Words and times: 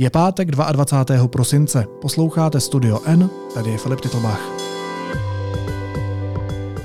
Je 0.00 0.10
pátek 0.10 0.50
22. 0.50 1.28
prosince. 1.28 1.86
Posloucháte 2.00 2.60
Studio 2.60 3.00
N, 3.04 3.30
tady 3.54 3.70
je 3.70 3.78
Filip 3.78 4.00
Titlbach. 4.00 4.40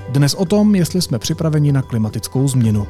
Dnes 0.09 0.33
o 0.33 0.45
tom, 0.45 0.75
jestli 0.75 1.01
jsme 1.01 1.19
připraveni 1.19 1.71
na 1.71 1.81
klimatickou 1.81 2.47
změnu. 2.47 2.87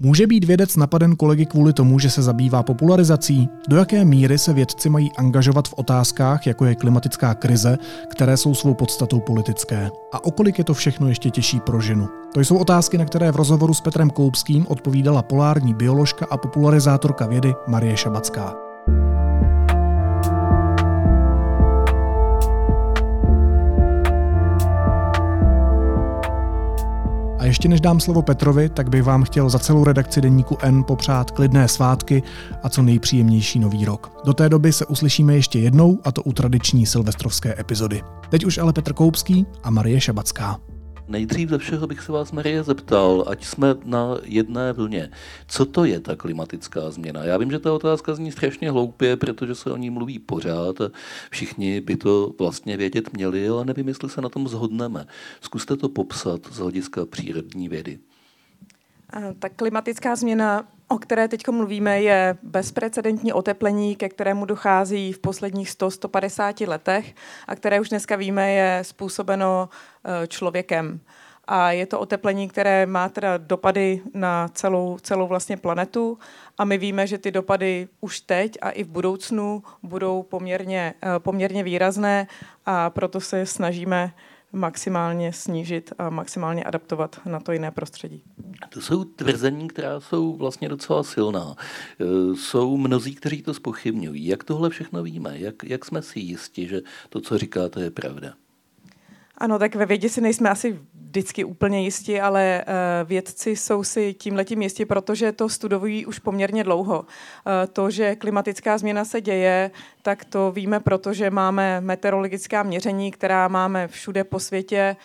Může 0.00 0.26
být 0.26 0.44
vědec 0.44 0.76
napaden 0.76 1.16
kolegy 1.16 1.46
kvůli 1.46 1.72
tomu, 1.72 1.98
že 1.98 2.10
se 2.10 2.22
zabývá 2.22 2.62
popularizací? 2.62 3.48
Do 3.68 3.76
jaké 3.76 4.04
míry 4.04 4.38
se 4.38 4.52
vědci 4.52 4.88
mají 4.88 5.12
angažovat 5.12 5.68
v 5.68 5.74
otázkách, 5.76 6.46
jako 6.46 6.64
je 6.64 6.74
klimatická 6.74 7.34
krize, 7.34 7.78
které 8.10 8.36
jsou 8.36 8.54
svou 8.54 8.74
podstatou 8.74 9.20
politické? 9.20 9.90
A 10.12 10.24
okolik 10.24 10.58
je 10.58 10.64
to 10.64 10.74
všechno 10.74 11.08
ještě 11.08 11.30
těžší 11.30 11.60
pro 11.60 11.80
ženu? 11.80 12.08
To 12.34 12.40
jsou 12.40 12.56
otázky, 12.56 12.98
na 12.98 13.04
které 13.04 13.32
v 13.32 13.36
rozhovoru 13.36 13.74
s 13.74 13.80
Petrem 13.80 14.10
Koupským 14.10 14.66
odpovídala 14.68 15.22
polární 15.22 15.74
bioložka 15.74 16.26
a 16.30 16.36
popularizátorka 16.36 17.26
vědy 17.26 17.54
Marie 17.66 17.96
Šabacká. 17.96 18.65
Ještě 27.46 27.68
než 27.68 27.80
dám 27.80 28.00
slovo 28.00 28.22
Petrovi, 28.22 28.68
tak 28.68 28.88
bych 28.88 29.02
vám 29.02 29.24
chtěl 29.24 29.50
za 29.50 29.58
celou 29.58 29.84
redakci 29.84 30.20
Deníku 30.20 30.58
N 30.62 30.84
popřát 30.84 31.30
klidné 31.30 31.68
svátky 31.68 32.22
a 32.62 32.68
co 32.68 32.82
nejpříjemnější 32.82 33.58
nový 33.58 33.84
rok. 33.84 34.12
Do 34.24 34.32
té 34.32 34.48
doby 34.48 34.72
se 34.72 34.86
uslyšíme 34.86 35.34
ještě 35.34 35.58
jednou, 35.58 35.98
a 36.04 36.12
to 36.12 36.22
u 36.22 36.32
tradiční 36.32 36.86
silvestrovské 36.86 37.54
epizody. 37.60 38.02
Teď 38.28 38.44
už 38.44 38.58
ale 38.58 38.72
Petr 38.72 38.92
Koupský 38.92 39.46
a 39.62 39.70
Marie 39.70 40.00
Šabacká. 40.00 40.58
Nejdřív 41.08 41.48
ze 41.48 41.58
všeho 41.58 41.86
bych 41.86 42.00
se 42.00 42.12
vás, 42.12 42.32
Marie, 42.32 42.62
zeptal, 42.62 43.24
ať 43.26 43.44
jsme 43.44 43.74
na 43.84 44.16
jedné 44.22 44.72
vlně. 44.72 45.10
Co 45.48 45.64
to 45.64 45.84
je 45.84 46.00
ta 46.00 46.16
klimatická 46.16 46.90
změna? 46.90 47.24
Já 47.24 47.36
vím, 47.36 47.50
že 47.50 47.58
ta 47.58 47.72
otázka 47.72 48.14
zní 48.14 48.32
strašně 48.32 48.70
hloupě, 48.70 49.16
protože 49.16 49.54
se 49.54 49.70
o 49.70 49.76
ní 49.76 49.90
mluví 49.90 50.18
pořád 50.18 50.76
všichni 51.30 51.80
by 51.80 51.96
to 51.96 52.32
vlastně 52.38 52.76
vědět 52.76 53.12
měli, 53.12 53.48
ale 53.48 53.64
nevím, 53.64 53.88
jestli 53.88 54.08
se 54.08 54.20
na 54.20 54.28
tom 54.28 54.48
zhodneme. 54.48 55.06
Zkuste 55.40 55.76
to 55.76 55.88
popsat 55.88 56.40
z 56.52 56.58
hlediska 56.58 57.06
přírodní 57.06 57.68
vědy. 57.68 57.98
Tak 59.38 59.52
klimatická 59.56 60.16
změna 60.16 60.64
o 60.88 60.98
které 60.98 61.28
teď 61.28 61.48
mluvíme, 61.48 62.02
je 62.02 62.38
bezprecedentní 62.42 63.32
oteplení, 63.32 63.96
ke 63.96 64.08
kterému 64.08 64.44
dochází 64.44 65.12
v 65.12 65.18
posledních 65.18 65.68
100-150 65.68 66.68
letech 66.68 67.14
a 67.46 67.56
které 67.56 67.80
už 67.80 67.88
dneska 67.88 68.16
víme 68.16 68.52
je 68.52 68.78
způsobeno 68.82 69.68
eh, 70.04 70.26
člověkem. 70.26 71.00
A 71.48 71.70
je 71.70 71.86
to 71.86 72.00
oteplení, 72.00 72.48
které 72.48 72.86
má 72.86 73.08
teda 73.08 73.36
dopady 73.36 74.02
na 74.14 74.48
celou, 74.48 74.98
celou 74.98 75.26
vlastně 75.26 75.56
planetu 75.56 76.18
a 76.58 76.64
my 76.64 76.78
víme, 76.78 77.06
že 77.06 77.18
ty 77.18 77.30
dopady 77.30 77.88
už 78.00 78.20
teď 78.20 78.58
a 78.62 78.70
i 78.70 78.84
v 78.84 78.88
budoucnu 78.88 79.62
budou 79.82 80.22
poměrně, 80.22 80.94
eh, 81.02 81.18
poměrně 81.18 81.62
výrazné 81.62 82.26
a 82.66 82.90
proto 82.90 83.20
se 83.20 83.46
snažíme 83.46 84.12
maximálně 84.56 85.32
snížit 85.32 85.92
a 85.98 86.10
maximálně 86.10 86.64
adaptovat 86.64 87.20
na 87.26 87.40
to 87.40 87.52
jiné 87.52 87.70
prostředí. 87.70 88.22
To 88.68 88.80
jsou 88.80 89.04
tvrzení, 89.04 89.68
která 89.68 90.00
jsou 90.00 90.36
vlastně 90.36 90.68
docela 90.68 91.02
silná. 91.02 91.56
E, 92.00 92.36
jsou 92.36 92.76
mnozí, 92.76 93.14
kteří 93.14 93.42
to 93.42 93.54
spochybňují. 93.54 94.26
Jak 94.26 94.44
tohle 94.44 94.70
všechno 94.70 95.02
víme? 95.02 95.38
Jak, 95.38 95.64
jak 95.64 95.84
jsme 95.84 96.02
si 96.02 96.20
jisti, 96.20 96.68
že 96.68 96.82
to, 97.08 97.20
co 97.20 97.38
říkáte, 97.38 97.82
je 97.82 97.90
pravda? 97.90 98.32
Ano, 99.38 99.58
tak 99.58 99.74
ve 99.74 99.86
vědě 99.86 100.08
si 100.08 100.20
nejsme 100.20 100.50
asi 100.50 100.78
vždycky 101.16 101.44
úplně 101.44 101.82
jistí, 101.82 102.20
ale 102.20 102.64
uh, 102.66 103.08
vědci 103.08 103.56
jsou 103.56 103.84
si 103.84 104.14
tímhletím 104.14 104.62
jistí, 104.62 104.84
protože 104.84 105.32
to 105.32 105.48
studují 105.48 106.06
už 106.06 106.18
poměrně 106.18 106.64
dlouho. 106.64 107.00
Uh, 107.00 107.06
to, 107.72 107.90
že 107.90 108.16
klimatická 108.16 108.78
změna 108.78 109.04
se 109.04 109.20
děje, 109.20 109.70
tak 110.02 110.24
to 110.24 110.52
víme, 110.52 110.80
protože 110.80 111.30
máme 111.30 111.80
meteorologická 111.80 112.62
měření, 112.62 113.10
která 113.10 113.48
máme 113.48 113.88
všude 113.88 114.24
po 114.24 114.40
světě. 114.40 114.96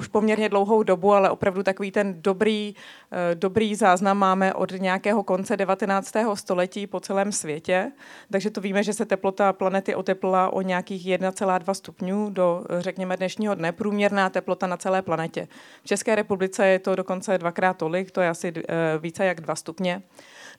Už 0.00 0.08
poměrně 0.08 0.48
dlouhou 0.48 0.82
dobu, 0.82 1.12
ale 1.12 1.30
opravdu 1.30 1.62
takový 1.62 1.90
ten 1.90 2.22
dobrý, 2.22 2.74
eh, 3.12 3.34
dobrý 3.34 3.74
záznam 3.74 4.18
máme 4.18 4.54
od 4.54 4.72
nějakého 4.72 5.22
konce 5.22 5.56
19. 5.56 6.36
století 6.36 6.86
po 6.86 7.00
celém 7.00 7.32
světě. 7.32 7.92
Takže 8.32 8.50
to 8.50 8.60
víme, 8.60 8.82
že 8.82 8.92
se 8.92 9.04
teplota 9.04 9.52
planety 9.52 9.94
oteplila 9.94 10.52
o 10.52 10.62
nějakých 10.62 11.06
1,2 11.06 11.74
stupňů 11.74 12.30
do, 12.30 12.64
řekněme, 12.78 13.16
dnešního 13.16 13.54
dne. 13.54 13.72
Průměrná 13.72 14.30
teplota 14.30 14.66
na 14.66 14.76
celé 14.76 15.02
planetě. 15.02 15.48
V 15.82 15.86
České 15.86 16.14
republice 16.14 16.66
je 16.66 16.78
to 16.78 16.96
dokonce 16.96 17.38
dvakrát 17.38 17.76
tolik, 17.76 18.10
to 18.10 18.20
je 18.20 18.28
asi 18.28 18.52
eh, 18.56 18.98
více 18.98 19.24
jak 19.24 19.40
2 19.40 19.54
stupně. 19.54 20.02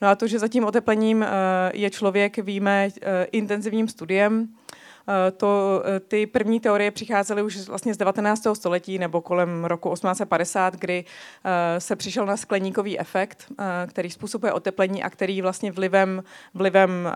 No 0.01 0.07
a 0.07 0.15
to, 0.15 0.27
že 0.27 0.39
za 0.39 0.47
tím 0.47 0.63
oteplením 0.63 1.23
eh, 1.23 1.27
je 1.73 1.89
člověk, 1.89 2.37
víme 2.37 2.89
intenzivním 3.31 3.87
studiem, 3.87 4.47
Eh, 4.71 4.80
to, 5.37 5.83
eh, 5.85 5.99
ty 5.99 6.25
první 6.25 6.59
teorie 6.59 6.91
přicházely 6.91 7.41
už 7.41 7.67
vlastně 7.67 7.93
z 7.93 7.97
19. 7.97 8.55
století 8.55 8.99
nebo 8.99 9.21
kolem 9.21 9.65
roku 9.65 9.89
1850, 9.89 10.75
kdy 10.75 11.05
eh, 11.45 11.79
se 11.79 11.95
přišel 11.95 12.25
na 12.25 12.37
skleníkový 12.37 12.99
efekt, 12.99 13.51
který 13.87 14.09
způsobuje 14.09 14.53
oteplení 14.53 15.03
a 15.03 15.09
který 15.09 15.41
vlastně 15.41 15.71
vlivem, 15.71 16.23
vlivem 16.53 17.13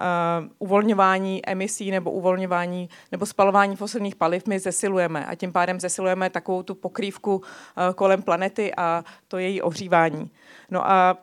uvolňování 0.60 1.42
emisí 1.48 1.92
nebo 1.92 2.12
uvolňování 2.12 2.90
nebo 3.12 3.26
spalování 3.26 3.76
fosilních 3.76 4.16
paliv 4.16 4.48
my 4.48 4.60
zesilujeme 4.60 5.26
a 5.26 5.36
tím 5.36 5.52
pádem 5.52 5.80
zesilujeme 5.80 6.30
takovou 6.30 6.64
tu 6.64 6.76
pokrývku 6.76 7.42
kolem 7.96 8.22
planety 8.22 8.72
a 8.78 9.04
to 9.28 9.38
její 9.38 9.62
ohřívání. 9.62 10.32
No 10.70 10.92
a 10.92 11.18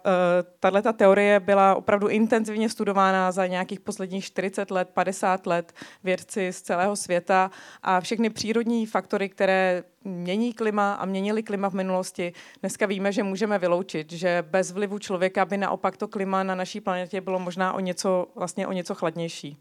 tahle 0.61 0.83
teorie 0.83 1.41
byla 1.41 1.75
opravdu 1.75 2.09
intenzivně 2.09 2.69
studována 2.69 3.33
za 3.33 3.47
nějakých 3.47 3.81
posledních 3.81 4.25
40 4.25 4.71
let, 4.71 4.89
50 4.95 5.47
let 5.47 5.73
vědci 6.05 6.53
celého 6.63 6.97
světa 6.97 7.51
a 7.83 8.01
všechny 8.01 8.31
přírodní 8.31 8.87
faktory, 8.87 9.29
které 9.29 9.85
mění 10.05 10.53
klima 10.53 10.95
a 10.95 11.05
měnili 11.05 11.43
klima 11.43 11.71
v 11.71 11.75
minulosti, 11.75 12.33
dneska 12.61 12.87
víme, 12.87 13.13
že 13.13 13.23
můžeme 13.23 13.59
vyloučit, 13.59 14.13
že 14.13 14.45
bez 14.51 14.73
vlivu 14.73 14.99
člověka 14.99 15.45
by 15.45 15.57
naopak 15.57 15.97
to 15.97 16.09
klima 16.09 16.43
na 16.43 16.55
naší 16.55 16.81
planetě 16.81 17.21
bylo 17.21 17.39
možná 17.39 17.73
o 17.73 17.81
něco, 17.81 18.27
vlastně 18.35 18.67
o 18.67 18.73
něco 18.73 18.95
chladnější. 18.95 19.59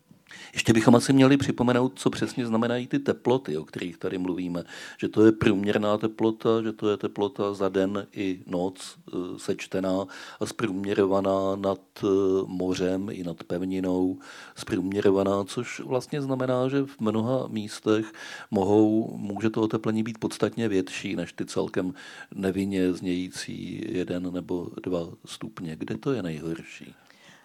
Ještě 0.53 0.74
bychom 0.74 0.96
asi 0.96 1.14
měli 1.14 1.38
připomenout, 1.38 1.92
co 1.96 2.09
přesně 2.09 2.46
znamenají 2.46 2.88
ty 2.88 3.00
teploty, 3.00 3.58
o 3.58 3.66
kterých 3.66 3.97
tady 3.97 4.18
mluvíme. 4.18 4.64
Že 5.00 5.08
to 5.08 5.25
je 5.25 5.31
průměrná 5.31 5.97
teplota, 5.97 6.50
že 6.64 6.72
to 6.72 6.90
je 6.90 6.97
teplota 6.97 7.53
za 7.53 7.69
den 7.69 8.08
i 8.14 8.44
noc 8.47 8.96
e, 9.08 9.40
sečtená 9.40 10.06
a 10.40 10.46
zprůměrovaná 10.46 11.56
nad 11.56 11.80
e, 12.03 12.08
mořem 12.46 13.09
i 13.12 13.24
nad 13.24 13.44
pevninou, 13.44 14.19
zprůměrovaná, 14.56 15.44
což 15.44 15.80
vlastně 15.80 16.22
znamená, 16.22 16.69
že 16.69 16.84
v 16.86 17.00
mnoha 17.00 17.48
místech 17.48 18.13
mohou, 18.52 19.18
může 19.18 19.50
to 19.50 19.62
oteplení 19.62 20.03
být 20.03 20.18
podstatně 20.18 20.68
větší 20.68 21.16
než 21.16 21.34
ty 21.34 21.46
celkem 21.46 21.94
nevinně 22.36 22.94
znějící 22.94 23.86
jeden 23.90 24.34
nebo 24.34 24.68
dva 24.84 25.08
stupně. 25.25 25.75
Kde 25.75 25.98
to 25.98 26.12
je 26.12 26.24
nejhorší? 26.24 26.94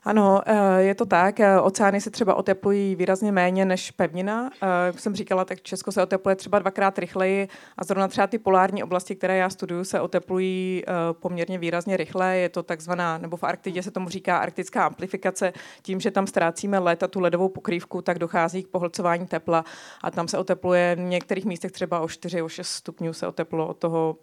Ano, 0.06 0.40
eh, 0.46 0.82
je 0.82 0.94
to 0.94 1.06
tak. 1.06 1.40
Eh, 1.40 1.60
oceány 1.60 2.00
se 2.00 2.10
třeba 2.10 2.34
oteplují 2.34 2.96
výrazně 2.96 3.32
méně 3.32 3.64
než 3.64 3.90
pevnina. 3.90 4.50
Eh, 4.62 4.66
jak 4.86 5.00
jsem 5.00 5.16
říkala, 5.16 5.44
tak 5.44 5.62
Česko 5.62 5.92
se 5.92 6.02
otepluje 6.02 6.36
třeba 6.36 6.58
dvakrát 6.58 6.98
rychleji 6.98 7.48
a 7.78 7.84
zrovna 7.84 8.08
třeba 8.08 8.26
ty 8.26 8.38
polární 8.38 8.82
oblasti, 8.82 9.16
které 9.16 9.36
já 9.36 9.50
studuju, 9.50 9.84
se 9.84 10.00
oteplují 10.00 10.84
poměrně 11.12 11.58
výrazně 11.58 11.96
rychle. 11.96 12.36
Je 12.36 12.48
to 12.48 12.62
takzvaná, 12.62 13.18
nebo 13.18 13.36
v 13.36 13.44
Arktidě 13.44 13.82
se 13.82 13.90
tomu 13.90 14.08
říká 14.08 14.38
arktická 14.38 14.84
amplifikace. 14.86 15.52
Tím, 15.82 16.00
že 16.00 16.10
tam 16.10 16.26
ztrácíme 16.26 16.78
led 16.78 17.02
a 17.02 17.08
tu 17.08 17.20
ledovou 17.20 17.48
pokrývku, 17.48 18.02
tak 18.02 18.18
dochází 18.18 18.62
k 18.62 18.68
pohlcování 18.68 19.26
tepla 19.26 19.64
a 20.02 20.10
tam 20.10 20.28
se 20.28 20.38
otepluje 20.38 20.96
v 20.96 21.00
některých 21.00 21.44
místech 21.44 21.72
třeba 21.72 22.00
o 22.00 22.08
4, 22.08 22.42
o 22.42 22.48
6 22.48 22.68
stupňů 22.68 23.12
se 23.12 23.26
oteplo 23.26 23.68
od 23.68 23.76
toho, 23.76 24.16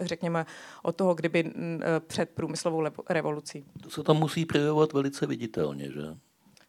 řekněme, 0.00 0.46
od 0.82 0.96
toho, 0.96 1.14
kdyby 1.14 1.52
před 2.06 2.30
průmyslovou 2.30 2.84
revolucí. 3.08 3.64
To 3.82 3.90
se 3.90 4.02
tam 4.02 4.16
musí 4.16 4.44
projevovat 4.44 4.92
velice 4.92 5.11
velice 5.12 5.26
viditelně, 5.26 5.92
že? 5.92 6.16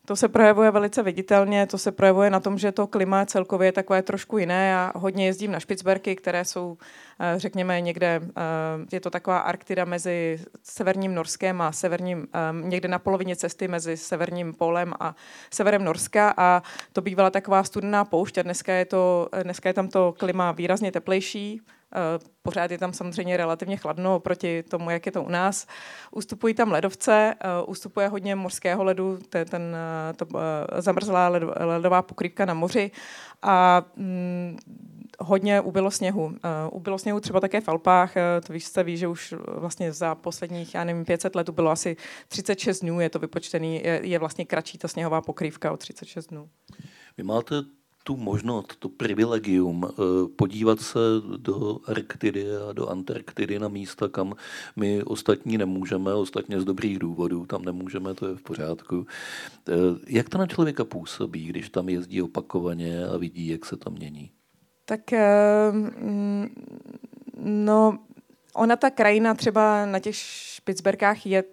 To 0.06 0.16
se 0.16 0.28
projevuje 0.28 0.72
velice 0.72 1.04
viditelně, 1.04 1.68
to 1.68 1.78
se 1.78 1.92
projevuje 1.92 2.30
na 2.30 2.40
tom, 2.40 2.58
že 2.58 2.72
to 2.72 2.88
klima 2.88 3.20
je 3.20 3.26
celkově 3.26 3.72
takové 3.72 4.02
trošku 4.02 4.38
jiné. 4.38 4.70
Já 4.70 4.92
hodně 4.96 5.26
jezdím 5.26 5.52
na 5.52 5.60
Špicberky, 5.60 6.16
které 6.16 6.46
jsou, 6.46 6.78
eh, 7.20 7.40
řekněme, 7.40 7.82
někde, 7.82 8.22
eh, 8.22 8.32
je 8.92 9.00
to 9.00 9.10
taková 9.10 9.40
Arktida 9.40 9.86
mezi 9.86 10.40
severním 10.64 11.16
Norskem 11.16 11.62
a 11.62 11.72
severním, 11.72 12.28
eh, 12.34 12.68
někde 12.68 12.88
na 12.90 13.00
polovině 13.00 13.36
cesty 13.36 13.68
mezi 13.68 13.98
severním 13.98 14.54
polem 14.54 14.94
a 15.00 15.16
severem 15.52 15.84
Norska 15.84 16.34
a 16.38 16.64
to 16.94 17.02
bývala 17.02 17.30
taková 17.30 17.64
studená 17.64 18.06
poušť 18.06 18.38
a 18.38 18.44
dneska 18.44 18.74
je, 18.74 18.86
to, 18.86 19.30
dneska 19.44 19.70
je 19.70 19.74
tam 19.74 19.88
to 19.88 20.14
klima 20.18 20.52
výrazně 20.52 20.92
teplejší, 20.92 21.62
pořád 22.42 22.72
je 22.72 22.78
tam 22.78 22.94
samozřejmě 22.94 23.38
relativně 23.38 23.78
chladno 23.78 24.16
oproti 24.16 24.64
tomu, 24.64 24.90
jak 24.90 25.06
je 25.06 25.12
to 25.12 25.24
u 25.24 25.30
nás. 25.30 25.68
Ustupují 26.12 26.54
tam 26.54 26.72
ledovce, 26.72 27.34
eh, 27.40 27.48
ustupuje 27.68 28.08
hodně 28.08 28.36
mořského 28.36 28.84
ledu, 28.84 29.20
ten, 29.30 29.48
ten 29.48 29.76
eh, 30.10 30.14
to, 30.14 30.26
zamrzlá 30.78 31.28
ledová 31.60 32.02
pokrývka 32.02 32.46
na 32.46 32.54
moři 32.54 32.92
a 33.42 33.86
mm, 33.96 34.58
hodně 35.20 35.62
ubylo 35.62 35.92
sněhu. 35.92 36.36
Ubylo 36.72 37.00
sněhu 37.00 37.20
třeba 37.20 37.40
také 37.40 37.62
v 37.62 37.70
Alpách, 37.70 38.14
to 38.48 38.54
víš, 38.54 38.66
se 38.66 38.84
ví, 38.84 38.98
že 38.98 39.08
už 39.08 39.34
vlastně 39.48 39.92
za 39.92 40.16
posledních, 40.16 40.76
já 40.76 40.84
nevím, 40.84 41.06
500 41.06 41.36
let 41.36 41.50
bylo 41.50 41.72
asi 41.72 41.98
36 42.28 42.80
dnů, 42.80 43.00
je 43.00 43.10
to 43.10 43.20
vypočtený, 43.20 43.82
je, 43.84 44.00
je 44.04 44.20
vlastně 44.20 44.46
kratší 44.46 44.78
ta 44.78 44.88
sněhová 44.88 45.22
pokrývka 45.22 45.72
o 45.72 45.78
36 45.78 46.28
dnů. 46.28 46.50
Vy 47.18 47.24
máte 47.24 47.56
tu 48.04 48.18
možnost, 48.18 48.76
to 48.80 48.90
privilegium 48.90 49.86
eh, 49.86 49.94
podívat 50.36 50.80
se 50.80 51.00
do 51.38 51.80
Arktidy 51.88 52.46
a 52.70 52.74
do 52.74 52.90
Antarktidy 52.90 53.60
na 53.60 53.68
místa, 53.68 54.08
kam 54.08 54.34
my 54.76 55.04
ostatní 55.04 55.58
nemůžeme, 55.58 56.14
ostatně 56.14 56.62
z 56.62 56.66
dobrých 56.66 57.00
důvodů, 57.00 57.46
tam 57.46 57.66
nemůžeme, 57.66 58.14
to 58.14 58.28
je 58.28 58.36
v 58.36 58.42
pořádku. 58.42 59.08
Eh, 59.70 59.74
jak 60.08 60.30
to 60.30 60.38
na 60.38 60.48
člověka 60.48 60.84
působí, 60.86 61.46
když 61.46 61.70
tam 61.70 61.90
jezdí 61.90 62.22
opakovaně 62.22 63.06
a 63.06 63.18
vidí, 63.18 63.48
jak 63.48 63.66
se 63.66 63.78
to 63.78 63.90
mění? 63.90 64.32
Tak 64.86 65.14
eh, 65.14 65.72
mm, 65.72 66.50
no, 67.44 68.00
ona 68.56 68.76
ta 68.76 68.90
krajina 68.90 69.34
třeba 69.34 69.86
na 69.86 70.00
těch 70.00 70.16
Špicberkách 70.16 71.26
je 71.26 71.44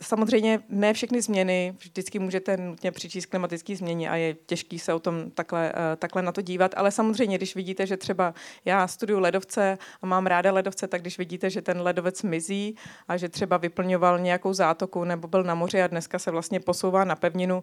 samozřejmě 0.00 0.60
ne 0.68 0.92
všechny 0.92 1.22
změny 1.22 1.74
vždycky 1.78 2.18
můžete 2.18 2.56
nutně 2.56 2.92
přičíst 2.92 3.30
klimatické 3.30 3.76
změně 3.76 4.10
a 4.10 4.16
je 4.16 4.34
těžký 4.34 4.78
se 4.78 4.94
o 4.94 4.98
tom 4.98 5.30
takhle, 5.30 5.72
uh, 5.72 5.96
takhle 5.96 6.22
na 6.22 6.32
to 6.32 6.40
dívat, 6.40 6.74
ale 6.76 6.90
samozřejmě, 6.90 7.36
když 7.36 7.54
vidíte, 7.54 7.86
že 7.86 7.96
třeba 7.96 8.34
já 8.64 8.88
studuju 8.88 9.20
ledovce 9.20 9.78
a 10.02 10.06
mám 10.06 10.26
ráda 10.26 10.52
ledovce, 10.52 10.88
tak 10.88 11.00
když 11.00 11.18
vidíte, 11.18 11.50
že 11.50 11.62
ten 11.62 11.80
ledovec 11.80 12.22
mizí 12.22 12.76
a 13.08 13.16
že 13.16 13.28
třeba 13.28 13.56
vyplňoval 13.56 14.18
nějakou 14.18 14.52
zátoku 14.52 15.04
nebo 15.04 15.28
byl 15.28 15.44
na 15.44 15.54
moři 15.54 15.82
a 15.82 15.86
dneska 15.86 16.18
se 16.18 16.30
vlastně 16.30 16.60
posouvá 16.60 17.04
na 17.04 17.16
pevninu, 17.16 17.56
uh, 17.56 17.62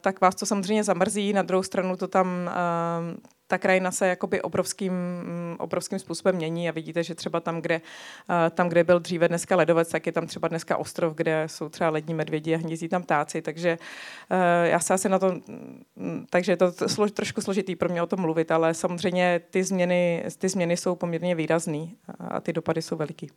tak 0.00 0.20
vás 0.20 0.34
to 0.34 0.46
samozřejmě 0.46 0.84
zamrzí, 0.84 1.32
na 1.32 1.42
druhou 1.42 1.62
stranu 1.62 1.96
to 1.96 2.08
tam 2.08 2.26
uh, 2.46 3.35
ta 3.46 3.58
krajina 3.58 3.90
se 3.90 4.06
jakoby 4.06 4.42
obrovským, 4.42 4.92
mm, 4.92 5.56
obrovským 5.58 5.98
způsobem 5.98 6.36
mění 6.36 6.68
a 6.68 6.72
vidíte, 6.72 7.02
že 7.02 7.14
třeba 7.14 7.40
tam 7.40 7.60
kde, 7.60 7.80
eh, 8.30 8.50
tam, 8.50 8.68
kde 8.68 8.84
byl 8.84 9.00
dříve 9.00 9.28
dneska 9.28 9.56
ledovec, 9.56 9.88
tak 9.88 10.06
je 10.06 10.12
tam 10.12 10.26
třeba 10.26 10.48
dneska 10.48 10.76
ostrov, 10.76 11.14
kde 11.14 11.44
jsou 11.46 11.68
třeba 11.68 11.90
lední 11.90 12.14
medvědi 12.14 12.54
a 12.54 12.58
hnízdí 12.58 12.88
tam 12.88 13.02
ptáci, 13.02 13.42
takže 13.42 13.78
eh, 14.30 14.68
já 14.68 14.80
se 14.80 14.94
asi 14.94 15.08
na 15.08 15.18
to, 15.18 15.32
mm, 15.96 16.26
takže 16.30 16.52
je 16.52 16.56
to 16.56 16.72
trošku 17.14 17.40
složitý 17.40 17.76
pro 17.76 17.88
mě 17.88 18.02
o 18.02 18.06
tom 18.06 18.20
mluvit, 18.20 18.50
ale 18.50 18.74
samozřejmě 18.74 19.40
ty 19.50 19.64
změny, 19.64 20.24
ty 20.38 20.48
změny 20.48 20.76
jsou 20.76 20.94
poměrně 20.94 21.34
výrazný 21.34 21.96
a 22.18 22.40
ty 22.40 22.52
dopady 22.52 22.82
jsou 22.82 22.96
veliký. 22.96 23.30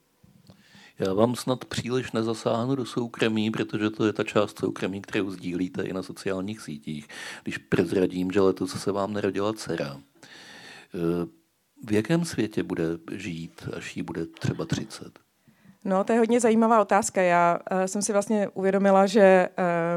Já 1.00 1.14
vám 1.14 1.36
snad 1.36 1.66
příliš 1.66 2.12
nezasáhnu 2.12 2.76
do 2.76 2.86
soukromí, 2.86 3.52
protože 3.52 3.90
to 3.90 4.06
je 4.06 4.14
ta 4.14 4.24
část 4.24 4.60
soukromí, 4.60 5.02
kterou 5.02 5.32
sdílíte 5.32 5.84
i 5.84 5.94
na 5.94 6.04
sociálních 6.04 6.62
sítích. 6.62 7.08
Když 7.44 7.58
prezradím, 7.58 8.32
že 8.32 8.42
letos 8.42 8.82
se 8.82 8.92
vám 8.92 9.14
narodila 9.14 9.54
dcera. 9.54 9.94
E, 9.96 10.00
v 11.88 11.92
jakém 11.92 12.26
světě 12.26 12.64
bude 12.64 12.86
žít, 13.12 13.70
až 13.74 13.98
jí 13.98 14.04
bude 14.04 14.26
třeba 14.26 14.66
30? 14.66 15.20
No, 15.86 16.04
to 16.04 16.14
je 16.14 16.20
hodně 16.20 16.40
zajímavá 16.40 16.82
otázka. 16.82 17.22
Já 17.22 17.60
uh, 17.72 17.84
jsem 17.84 18.02
si 18.02 18.14
vlastně 18.14 18.48
uvědomila, 18.54 19.06
že 19.06 19.50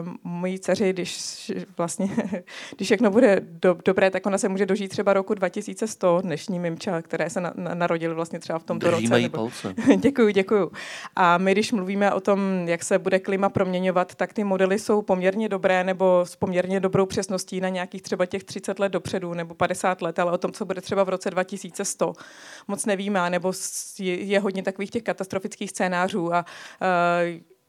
uh, 0.02 0.08
mojí 0.25 0.58
dceři, 0.58 0.93
když 0.93 1.52
vlastně, 1.76 2.08
když 2.76 2.88
všechno 2.88 3.11
bude 3.11 3.40
do, 3.43 3.76
dobré, 3.84 4.11
tak 4.11 4.26
ona 4.26 4.38
se 4.38 4.49
může 4.49 4.67
dožít 4.67 4.88
třeba 4.88 5.12
roku 5.12 5.34
2100, 5.34 6.20
dnešní 6.20 6.58
Mimča, 6.58 7.02
které 7.02 7.31
se 7.31 7.40
na, 7.40 7.52
na, 7.56 7.75
narodily 7.75 8.14
vlastně 8.14 8.38
třeba 8.38 8.58
v 8.58 8.64
tomto 8.64 8.90
Držíme 8.90 9.17
roce. 9.17 9.23
Nebo... 9.23 9.38
palce. 9.38 9.75
děkuju, 9.96 10.31
děkuju. 10.31 10.73
A 11.17 11.38
my, 11.38 11.52
když 11.52 11.73
mluvíme 11.73 12.12
o 12.12 12.20
tom, 12.20 12.40
jak 12.69 12.84
se 12.84 12.99
bude 12.99 13.19
klima 13.19 13.49
proměňovat, 13.49 14.14
tak 14.14 14.32
ty 14.32 14.44
modely 14.44 14.79
jsou 14.79 15.02
poměrně 15.02 15.49
dobré 15.49 15.84
nebo 15.84 16.20
s 16.25 16.37
poměrně 16.37 16.81
dobrou 16.81 17.06
přesností 17.06 17.61
na 17.61 17.69
nějakých 17.69 18.02
třeba 18.02 18.26
těch 18.26 18.44
30 18.44 18.79
let 18.79 18.93
dopředu 18.93 19.34
nebo 19.34 19.55
50 19.55 20.02
let, 20.02 20.19
ale 20.19 20.32
o 20.32 20.38
tom, 20.38 20.52
co 20.52 20.64
bude 20.64 20.81
třeba 20.81 21.05
v 21.05 21.08
roce 21.08 21.31
2100, 21.31 22.12
moc 22.69 22.87
nevíme, 22.87 23.31
nebo 23.31 23.52
je, 23.99 24.23
je 24.23 24.40
hodně 24.40 24.62
takových 24.62 24.90
těch 24.90 25.02
katastrofických 25.02 25.71
scénářů 25.72 26.34
a 26.34 26.44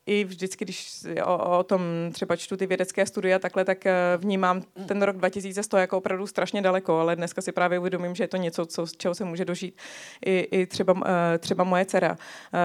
i 0.06 0.24
vždycky, 0.24 0.66
když 0.66 1.06
o, 1.24 1.60
o 1.60 1.64
tom 1.64 1.82
třeba 2.12 2.36
čtu 2.36 2.58
ty 2.58 2.68
vědecké 2.68 3.06
studie 3.06 3.40
takhle, 3.40 3.66
tak 3.66 3.86
eh, 3.86 3.94
vnímám 4.18 4.62
ten 4.88 5.02
rok 5.02 5.18
2100 5.18 5.78
jako 5.78 5.98
opravdu 5.98 6.28
strašně 6.28 6.62
daleko, 6.62 7.00
ale 7.00 7.16
dneska 7.16 7.42
si 7.42 7.52
právě 7.52 7.80
uvědomím, 7.80 8.16
že 8.16 8.24
je 8.24 8.28
to 8.28 8.38
něco, 8.38 8.66
co, 8.66 8.88
z 8.88 8.92
čeho 8.98 9.16
se 9.16 9.26
může 9.26 9.46
dožít 9.46 9.78
i, 10.26 10.40
i 10.40 10.66
třeba, 10.66 10.94
eh, 11.06 11.38
třeba 11.38 11.64
moje 11.64 11.86
dcera. 11.86 12.18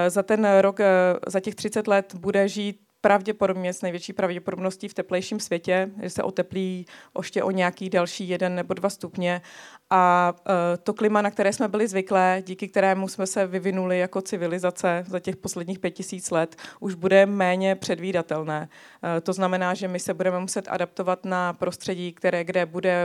Za 0.08 0.22
ten 0.22 0.48
rok, 0.60 0.80
za 1.26 1.40
těch 1.40 1.54
30 1.54 1.86
let 1.86 2.14
bude 2.14 2.48
žít 2.48 2.87
pravděpodobně 3.00 3.72
s 3.72 3.82
největší 3.82 4.12
pravděpodobností 4.12 4.88
v 4.88 4.94
teplejším 4.94 5.40
světě, 5.40 5.90
že 6.02 6.10
se 6.10 6.22
oteplí 6.22 6.86
ještě 7.18 7.42
o 7.42 7.50
nějaký 7.50 7.90
další 7.90 8.28
jeden 8.28 8.54
nebo 8.54 8.74
dva 8.74 8.90
stupně 8.90 9.42
a 9.90 10.34
uh, 10.38 10.52
to 10.82 10.94
klima, 10.94 11.22
na 11.22 11.30
které 11.30 11.52
jsme 11.52 11.68
byli 11.68 11.88
zvyklé, 11.88 12.42
díky 12.46 12.68
kterému 12.68 13.08
jsme 13.08 13.26
se 13.26 13.46
vyvinuli 13.46 13.98
jako 13.98 14.20
civilizace 14.20 15.04
za 15.06 15.20
těch 15.20 15.36
posledních 15.36 15.78
pět 15.78 15.90
tisíc 15.90 16.30
let, 16.30 16.56
už 16.80 16.94
bude 16.94 17.26
méně 17.26 17.74
předvídatelné. 17.74 18.68
Uh, 19.02 19.20
to 19.20 19.32
znamená, 19.32 19.74
že 19.74 19.88
my 19.88 20.00
se 20.00 20.14
budeme 20.14 20.40
muset 20.40 20.68
adaptovat 20.68 21.24
na 21.24 21.52
prostředí, 21.52 22.12
které, 22.12 22.44
kde 22.44 22.66
bude 22.66 23.04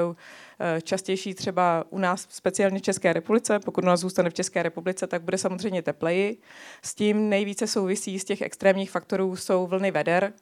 častější 0.83 1.33
třeba 1.33 1.83
u 1.89 1.97
nás, 1.97 2.27
speciálně 2.29 2.79
v 2.79 2.81
České 2.81 3.13
republice. 3.13 3.59
Pokud 3.59 3.83
u 3.83 3.87
nás 3.87 3.99
zůstane 3.99 4.29
v 4.29 4.33
České 4.33 4.63
republice, 4.63 5.07
tak 5.07 5.21
bude 5.21 5.37
samozřejmě 5.37 5.81
tepleji. 5.81 6.37
S 6.81 6.95
tím 6.95 7.29
nejvíce 7.29 7.67
souvisí 7.67 8.19
z 8.19 8.23
těch 8.23 8.41
extrémních 8.41 8.91
faktorů 8.91 9.35
jsou 9.35 9.67
vlny 9.67 9.91
veder, 9.91 10.33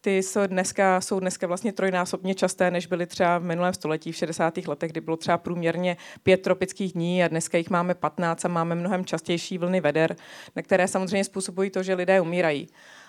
ty 0.00 0.22
jsou 0.22 0.46
dneska, 0.46 1.00
jsou 1.00 1.20
dneska 1.20 1.46
vlastně 1.46 1.72
trojnásobně 1.72 2.34
časté, 2.34 2.70
než 2.70 2.86
byly 2.86 3.06
třeba 3.06 3.38
v 3.38 3.44
minulém 3.44 3.74
století, 3.74 4.12
v 4.12 4.16
60. 4.16 4.56
letech, 4.56 4.90
kdy 4.90 5.00
bylo 5.00 5.16
třeba 5.16 5.38
průměrně 5.38 5.96
pět 6.22 6.42
tropických 6.42 6.92
dní 6.92 7.24
a 7.24 7.28
dneska 7.28 7.58
jich 7.58 7.70
máme 7.70 7.94
15 7.94 8.44
a 8.44 8.48
máme 8.48 8.74
mnohem 8.74 9.04
častější 9.04 9.58
vlny 9.58 9.80
veder, 9.80 10.16
na 10.56 10.62
které 10.62 10.88
samozřejmě 10.88 11.24
způsobují 11.24 11.70
to, 11.70 11.82
že 11.82 11.94
lidé 11.94 12.20
umírají. 12.20 12.68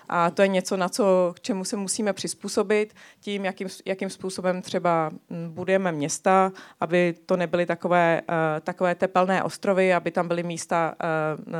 A 0.09 0.29
to 0.29 0.41
je 0.41 0.47
něco, 0.47 0.77
na 0.77 0.89
co, 0.89 1.33
k 1.35 1.39
čemu 1.39 1.63
se 1.63 1.77
musíme 1.77 2.13
přizpůsobit 2.13 2.93
tím, 3.19 3.45
jakým, 3.45 3.67
jakým 3.85 4.09
způsobem 4.09 4.61
třeba 4.61 5.09
mm, 5.29 5.49
budujeme 5.53 5.91
města, 5.91 6.51
aby 6.79 7.15
to 7.25 7.37
nebyly 7.37 7.65
takové, 7.65 8.21
uh, 8.29 8.35
takové 8.61 8.95
tepelné 8.95 9.43
ostrovy, 9.43 9.93
aby 9.93 10.11
tam 10.11 10.27
byly 10.27 10.43
místa, 10.43 10.95
uh, 11.37 11.45
uh, 11.47 11.55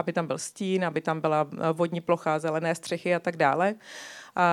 aby 0.00 0.12
tam 0.12 0.26
byl 0.26 0.38
stín, 0.38 0.84
aby 0.84 1.00
tam 1.00 1.20
byla 1.20 1.46
vodní 1.72 2.00
plocha, 2.00 2.38
zelené 2.38 2.74
střechy 2.74 3.14
a 3.14 3.18
tak 3.18 3.36
dále 3.36 3.74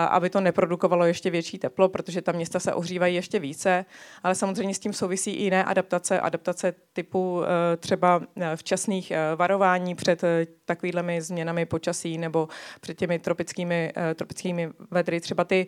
aby 0.10 0.30
to 0.30 0.42
neprodukovalo 0.42 1.06
ještě 1.06 1.30
větší 1.30 1.60
teplo, 1.60 1.90
protože 1.90 2.22
ta 2.22 2.32
města 2.32 2.60
se 2.60 2.74
ohřívají 2.74 3.16
ještě 3.16 3.40
více, 3.40 3.86
ale 4.24 4.36
samozřejmě 4.36 4.76
s 4.76 4.80
tím 4.80 4.94
souvisí 4.94 5.32
i 5.32 5.44
jiné 5.44 5.64
adaptace, 5.64 6.20
adaptace 6.20 6.74
typu 6.94 7.42
eh, 7.44 7.78
třeba 7.78 8.22
eh, 8.42 8.56
včasných 8.56 9.12
eh, 9.12 9.36
varování 9.36 9.96
před 9.96 10.22
takovými 10.66 11.22
změnami 11.22 11.66
počasí 11.66 12.18
nebo 12.18 12.48
před 12.82 12.98
těmi 12.98 13.20
tropickými, 13.20 13.94
tropickými 14.16 14.70
vedry. 14.92 15.22
Třeba 15.22 15.44
ty, 15.44 15.68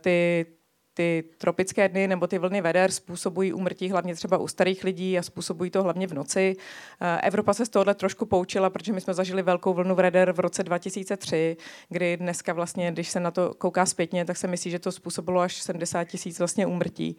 ty 0.00 0.46
ty 0.94 1.24
tropické 1.38 1.88
dny 1.88 2.08
nebo 2.08 2.26
ty 2.26 2.38
vlny 2.38 2.60
veder 2.60 2.90
způsobují 2.90 3.52
úmrtí 3.52 3.90
hlavně 3.90 4.14
třeba 4.14 4.38
u 4.38 4.48
starých 4.48 4.84
lidí 4.84 5.18
a 5.18 5.22
způsobují 5.22 5.70
to 5.70 5.82
hlavně 5.82 6.06
v 6.06 6.14
noci. 6.14 6.56
Eh, 7.00 7.20
Evropa 7.20 7.54
se 7.54 7.66
z 7.66 7.68
tohohle 7.68 7.94
trošku 7.94 8.26
poučila, 8.26 8.70
protože 8.70 8.92
my 8.92 9.00
jsme 9.00 9.14
zažili 9.14 9.42
velkou 9.42 9.74
vlnu 9.74 9.94
veder 9.94 10.32
v 10.32 10.40
roce 10.40 10.62
2003, 10.62 11.56
kdy 11.88 12.16
dneska 12.16 12.52
vlastně, 12.52 12.92
když 12.92 13.08
se 13.08 13.20
na 13.20 13.30
to 13.30 13.54
kouká 13.54 13.86
zpětně, 13.86 14.24
tak 14.24 14.36
se 14.36 14.46
myslí, 14.46 14.70
že 14.70 14.78
to 14.78 14.92
způsobilo 14.92 15.40
až 15.40 15.62
70 15.62 16.04
tisíc 16.04 16.38
vlastně 16.38 16.66
úmrtí. 16.66 17.16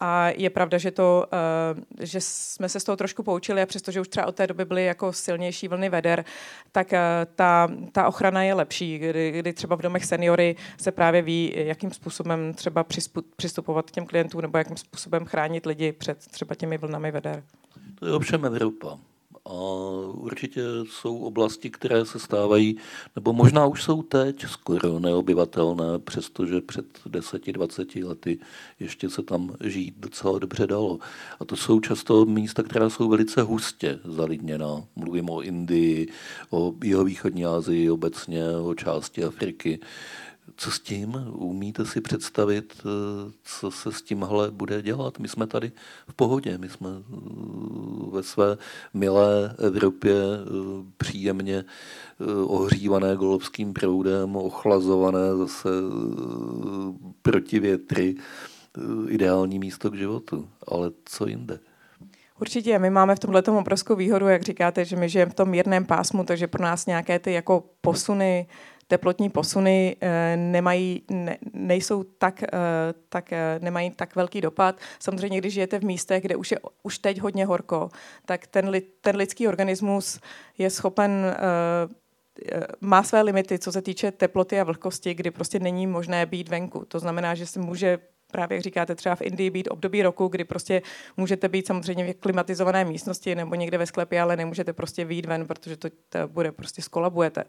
A 0.00 0.28
je 0.28 0.50
pravda, 0.50 0.78
že, 0.78 0.90
to, 0.90 1.26
eh, 1.32 2.06
že 2.06 2.20
jsme 2.20 2.68
se 2.68 2.80
z 2.80 2.84
toho 2.84 2.96
trošku 2.96 3.22
poučili 3.22 3.62
a 3.62 3.66
přestože 3.66 4.00
už 4.00 4.08
třeba 4.08 4.26
od 4.26 4.34
té 4.34 4.46
doby 4.46 4.64
byly 4.64 4.84
jako 4.84 5.12
silnější 5.12 5.68
vlny 5.68 5.88
veder, 5.88 6.24
tak 6.72 6.92
eh, 6.92 7.00
ta, 7.34 7.68
ta 7.92 8.08
ochrana 8.08 8.42
je 8.42 8.54
lepší, 8.54 8.98
kdy, 8.98 9.30
kdy 9.30 9.52
třeba 9.52 9.76
v 9.76 9.82
domech 9.82 10.04
seniory 10.04 10.56
se 10.78 10.92
právě 10.92 11.22
ví, 11.22 11.52
jakým 11.56 11.90
způsobem 11.90 12.54
třeba 12.54 12.84
přizpůsobit 12.84 13.15
přistupovat 13.22 13.90
k 13.90 13.94
těm 13.94 14.06
klientům 14.06 14.40
nebo 14.40 14.58
jakým 14.58 14.76
způsobem 14.76 15.24
chránit 15.24 15.66
lidi 15.66 15.92
před 15.92 16.18
třeba 16.18 16.54
těmi 16.54 16.78
vlnami 16.78 17.10
veder. 17.10 17.44
To 17.94 18.06
je 18.06 18.12
ovšem 18.12 18.44
Evropa. 18.44 18.98
A 19.46 19.52
určitě 20.12 20.62
jsou 20.90 21.18
oblasti, 21.18 21.70
které 21.70 22.04
se 22.04 22.18
stávají, 22.18 22.76
nebo 23.16 23.32
možná 23.32 23.66
už 23.66 23.82
jsou 23.82 24.02
teď 24.02 24.46
skoro 24.46 24.98
neobyvatelné, 24.98 25.98
přestože 25.98 26.60
před 26.60 26.86
10-20 27.06 28.08
lety 28.08 28.38
ještě 28.80 29.10
se 29.10 29.22
tam 29.22 29.54
žít 29.64 29.94
docela 29.98 30.38
dobře 30.38 30.66
dalo. 30.66 30.98
A 31.40 31.44
to 31.44 31.56
jsou 31.56 31.80
často 31.80 32.24
místa, 32.24 32.62
která 32.62 32.90
jsou 32.90 33.08
velice 33.08 33.42
hustě 33.42 33.98
zalidněná. 34.04 34.84
Mluvím 34.96 35.30
o 35.30 35.40
Indii, 35.40 36.08
o 36.50 36.74
jihovýchodní 36.84 37.46
Asii 37.46 37.90
obecně, 37.90 38.50
o 38.50 38.74
části 38.74 39.24
Afriky 39.24 39.80
co 40.56 40.70
s 40.70 40.80
tím? 40.80 41.14
Umíte 41.32 41.86
si 41.86 42.00
představit, 42.00 42.74
eh, 42.80 43.32
co 43.44 43.70
se 43.70 43.92
s 43.92 44.02
tímhle 44.02 44.50
bude 44.50 44.82
dělat? 44.82 45.18
My 45.18 45.28
jsme 45.28 45.46
tady 45.46 45.72
v 46.08 46.14
pohodě, 46.14 46.58
my 46.58 46.68
jsme 46.68 46.88
eh, 46.90 47.16
ve 48.10 48.22
své 48.22 48.58
milé 48.94 49.54
Evropě 49.66 50.14
eh, 50.14 50.48
příjemně 50.96 51.64
ohřívané 52.46 53.16
golovským 53.16 53.72
proudem, 53.72 54.36
ochlazované 54.36 55.36
zase 55.36 55.68
proti 57.22 57.60
větry, 57.60 58.16
ideální 59.08 59.58
místo 59.58 59.90
k 59.90 59.94
životu. 59.94 60.48
Ale 60.68 60.90
co 61.04 61.26
jinde? 61.26 61.58
Určitě, 62.40 62.78
my 62.78 62.90
máme 62.90 63.14
v 63.14 63.18
tomhle 63.18 63.42
obrovskou 63.42 63.96
výhodu, 63.96 64.28
jak 64.28 64.42
říkáte, 64.42 64.84
že 64.84 64.96
my 64.96 65.08
žijeme 65.08 65.30
v 65.30 65.34
tom 65.34 65.48
mírném 65.48 65.84
pásmu, 65.84 66.24
takže 66.24 66.46
pro 66.46 66.62
nás 66.62 66.86
nějaké 66.86 67.18
ty 67.18 67.32
jako 67.32 67.64
posuny, 67.80 68.46
teplotní 68.86 69.30
posuny 69.30 69.96
e, 70.00 70.36
nemají, 70.36 71.02
ne, 71.10 71.38
nejsou 71.52 72.02
tak, 72.02 72.42
e, 72.42 72.48
tak, 73.08 73.32
e, 73.32 73.58
nemají 73.62 73.90
tak 73.90 74.16
velký 74.16 74.40
dopad. 74.40 74.80
Samozřejmě, 74.98 75.38
když 75.38 75.54
žijete 75.54 75.78
v 75.78 75.84
místech, 75.84 76.22
kde 76.22 76.36
už 76.36 76.50
je 76.50 76.58
už 76.82 76.98
teď 76.98 77.20
hodně 77.20 77.46
horko, 77.46 77.88
tak 78.26 78.46
ten, 78.46 78.72
ten 79.00 79.16
lidský 79.16 79.48
organismus 79.48 80.20
je 80.58 80.70
schopen 80.70 81.36
má 82.80 83.02
své 83.02 83.22
limity, 83.22 83.58
co 83.58 83.72
se 83.72 83.82
týče 83.82 84.12
teploty 84.12 84.60
a 84.60 84.64
vlhkosti, 84.64 85.14
kdy 85.14 85.30
prostě 85.30 85.58
není 85.58 85.86
možné 85.86 86.26
být 86.26 86.48
venku. 86.48 86.84
To 86.88 86.98
znamená, 86.98 87.34
že 87.34 87.46
si 87.46 87.58
může 87.58 87.98
právě 88.32 88.56
jak 88.56 88.62
říkáte, 88.62 88.94
třeba 88.94 89.14
v 89.14 89.22
Indii 89.22 89.50
být 89.50 89.68
období 89.68 90.02
roku, 90.02 90.28
kdy 90.28 90.44
prostě 90.44 90.82
můžete 91.16 91.48
být 91.48 91.66
samozřejmě 91.66 92.12
v 92.12 92.16
klimatizované 92.16 92.84
místnosti 92.84 93.34
nebo 93.34 93.54
někde 93.54 93.78
ve 93.78 93.86
sklepě, 93.86 94.20
ale 94.20 94.36
nemůžete 94.36 94.72
prostě 94.72 95.04
výjít 95.04 95.26
ven, 95.26 95.46
protože 95.46 95.76
to, 95.76 95.88
bude 96.26 96.52
prostě 96.52 96.82
skolabujete. 96.82 97.44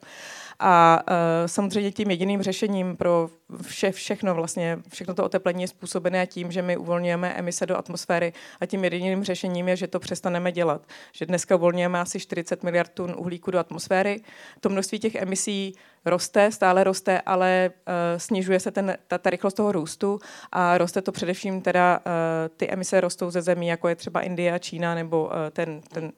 A 0.60 1.04
uh, 1.10 1.16
samozřejmě 1.46 1.92
tím 1.92 2.12
jediným 2.12 2.42
řešením 2.42 2.98
pro 2.98 3.30
vše, 3.62 3.92
všechno 3.92 4.36
vlastně, 4.36 4.78
všechno 4.90 5.14
to 5.14 5.24
oteplení 5.24 5.62
je 5.62 5.68
způsobené 5.68 6.28
tím, 6.28 6.52
že 6.52 6.62
my 6.62 6.78
uvolňujeme 6.78 7.34
emise 7.34 7.66
do 7.66 7.78
atmosféry 7.78 8.34
a 8.60 8.66
tím 8.66 8.84
jediným 8.84 9.24
řešením 9.24 9.68
je, 9.68 9.76
že 9.76 9.88
to 9.88 10.00
přestaneme 10.00 10.52
dělat. 10.52 10.82
Že 11.12 11.26
dneska 11.26 11.56
uvolňujeme 11.56 12.00
asi 12.00 12.20
40 12.20 12.64
miliard 12.64 12.92
tun 12.94 13.16
uhlíku 13.18 13.52
do 13.52 13.60
atmosféry. 13.60 14.22
To 14.60 14.70
množství 14.70 15.00
těch 15.00 15.16
emisí 15.16 15.76
roste, 16.06 16.52
stále 16.52 16.84
roste, 16.84 17.22
ale 17.22 17.72
uh, 17.72 17.94
snižuje 18.18 18.60
se 18.60 18.72
ten, 18.72 18.98
ta, 19.08 19.18
ta 19.18 19.30
rychlost 19.30 19.54
toho 19.54 19.72
růstu 19.72 20.20
a 20.52 20.67
roste 20.78 21.02
to 21.02 21.12
především 21.12 21.62
teda, 21.62 22.00
uh, 22.00 22.12
ty 22.58 22.70
emise 22.70 23.02
rostou 23.02 23.32
ze 23.32 23.42
zemí, 23.42 23.68
jako 23.68 23.88
je 23.88 23.96
třeba 23.96 24.22
Indie 24.22 24.60
Čína 24.60 24.96
nebo 24.96 25.26
uh, 25.26 25.32
ten, 25.52 25.82
ten 25.82 26.12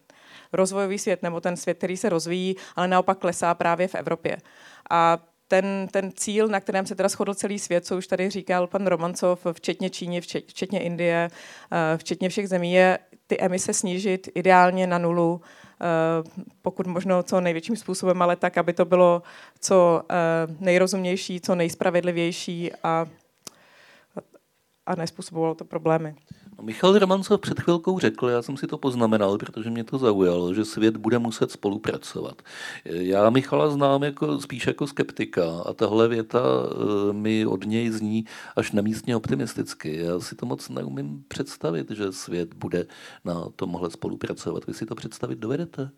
rozvojový 0.53 0.99
svět 0.99 1.23
nebo 1.23 1.41
ten 1.41 1.57
svět, 1.57 1.77
který 1.77 1.97
se 1.97 2.09
rozvíjí, 2.09 2.55
ale 2.75 2.87
naopak 2.87 3.17
klesá 3.17 3.53
právě 3.53 3.87
v 3.87 3.95
Evropě. 3.95 4.37
A 4.89 5.17
ten, 5.47 5.87
ten 5.91 6.11
cíl, 6.15 6.47
na 6.47 6.59
kterém 6.59 6.85
se 6.85 6.95
teda 6.95 7.09
shodl 7.09 7.33
celý 7.33 7.59
svět, 7.59 7.85
co 7.85 7.97
už 7.97 8.07
tady 8.07 8.29
říkal 8.29 8.67
pan 8.67 8.87
Romancov, 8.87 9.47
včetně 9.51 9.89
Číny, 9.89 10.21
včetně 10.21 10.79
Indie, 10.79 11.29
včetně 11.97 12.29
všech 12.29 12.49
zemí, 12.49 12.73
je 12.73 12.99
ty 13.27 13.39
emise 13.39 13.73
snížit 13.73 14.29
ideálně 14.35 14.87
na 14.87 14.97
nulu 14.97 15.41
Eh, 15.81 16.23
pokud 16.61 16.87
možno 16.87 17.23
co 17.23 17.41
největším 17.41 17.75
způsobem, 17.75 18.21
ale 18.21 18.35
tak, 18.35 18.57
aby 18.57 18.73
to 18.73 18.85
bylo 18.85 19.21
co 19.59 20.01
eh, 20.09 20.15
nejrozumnější, 20.59 21.41
co 21.41 21.55
nejspravedlivější 21.55 22.71
a, 22.83 23.05
a 24.89 24.95
nespůsobovalo 24.95 25.55
to 25.55 25.65
problémy. 25.65 26.15
No, 26.57 26.63
Michal 26.63 26.99
Romancov 26.99 27.41
před 27.41 27.59
chvilkou 27.59 27.99
řekl, 27.99 28.29
já 28.29 28.41
jsem 28.41 28.57
si 28.57 28.67
to 28.67 28.77
poznamenal, 28.77 29.37
protože 29.37 29.69
mě 29.69 29.83
to 29.83 29.97
zaujalo, 29.97 30.53
že 30.53 30.65
svět 30.65 30.97
bude 30.97 31.19
muset 31.19 31.51
spolupracovat. 31.51 32.41
Já 32.85 33.29
Michala 33.29 33.69
znám 33.69 34.03
jako, 34.03 34.41
spíš 34.41 34.67
jako 34.67 34.87
skeptika 34.87 35.59
a 35.65 35.73
tahle 35.73 36.07
věta 36.07 36.39
eh, 36.39 37.13
mi 37.13 37.45
od 37.45 37.65
něj 37.65 37.89
zní 37.89 38.25
až 38.55 38.71
nemístně 38.71 39.15
optimisticky. 39.15 39.97
Já 39.97 40.19
si 40.19 40.35
to 40.35 40.45
moc 40.45 40.69
neumím 40.69 41.23
představit, 41.27 41.91
že 41.91 42.11
svět 42.11 42.53
bude 42.53 42.85
na 43.25 43.45
tomhle 43.55 43.89
spolupracovat. 43.89 44.67
Vy 44.67 44.73
si 44.73 44.85
to 44.85 44.95
představit 44.95 45.39
dovedete? 45.39 45.89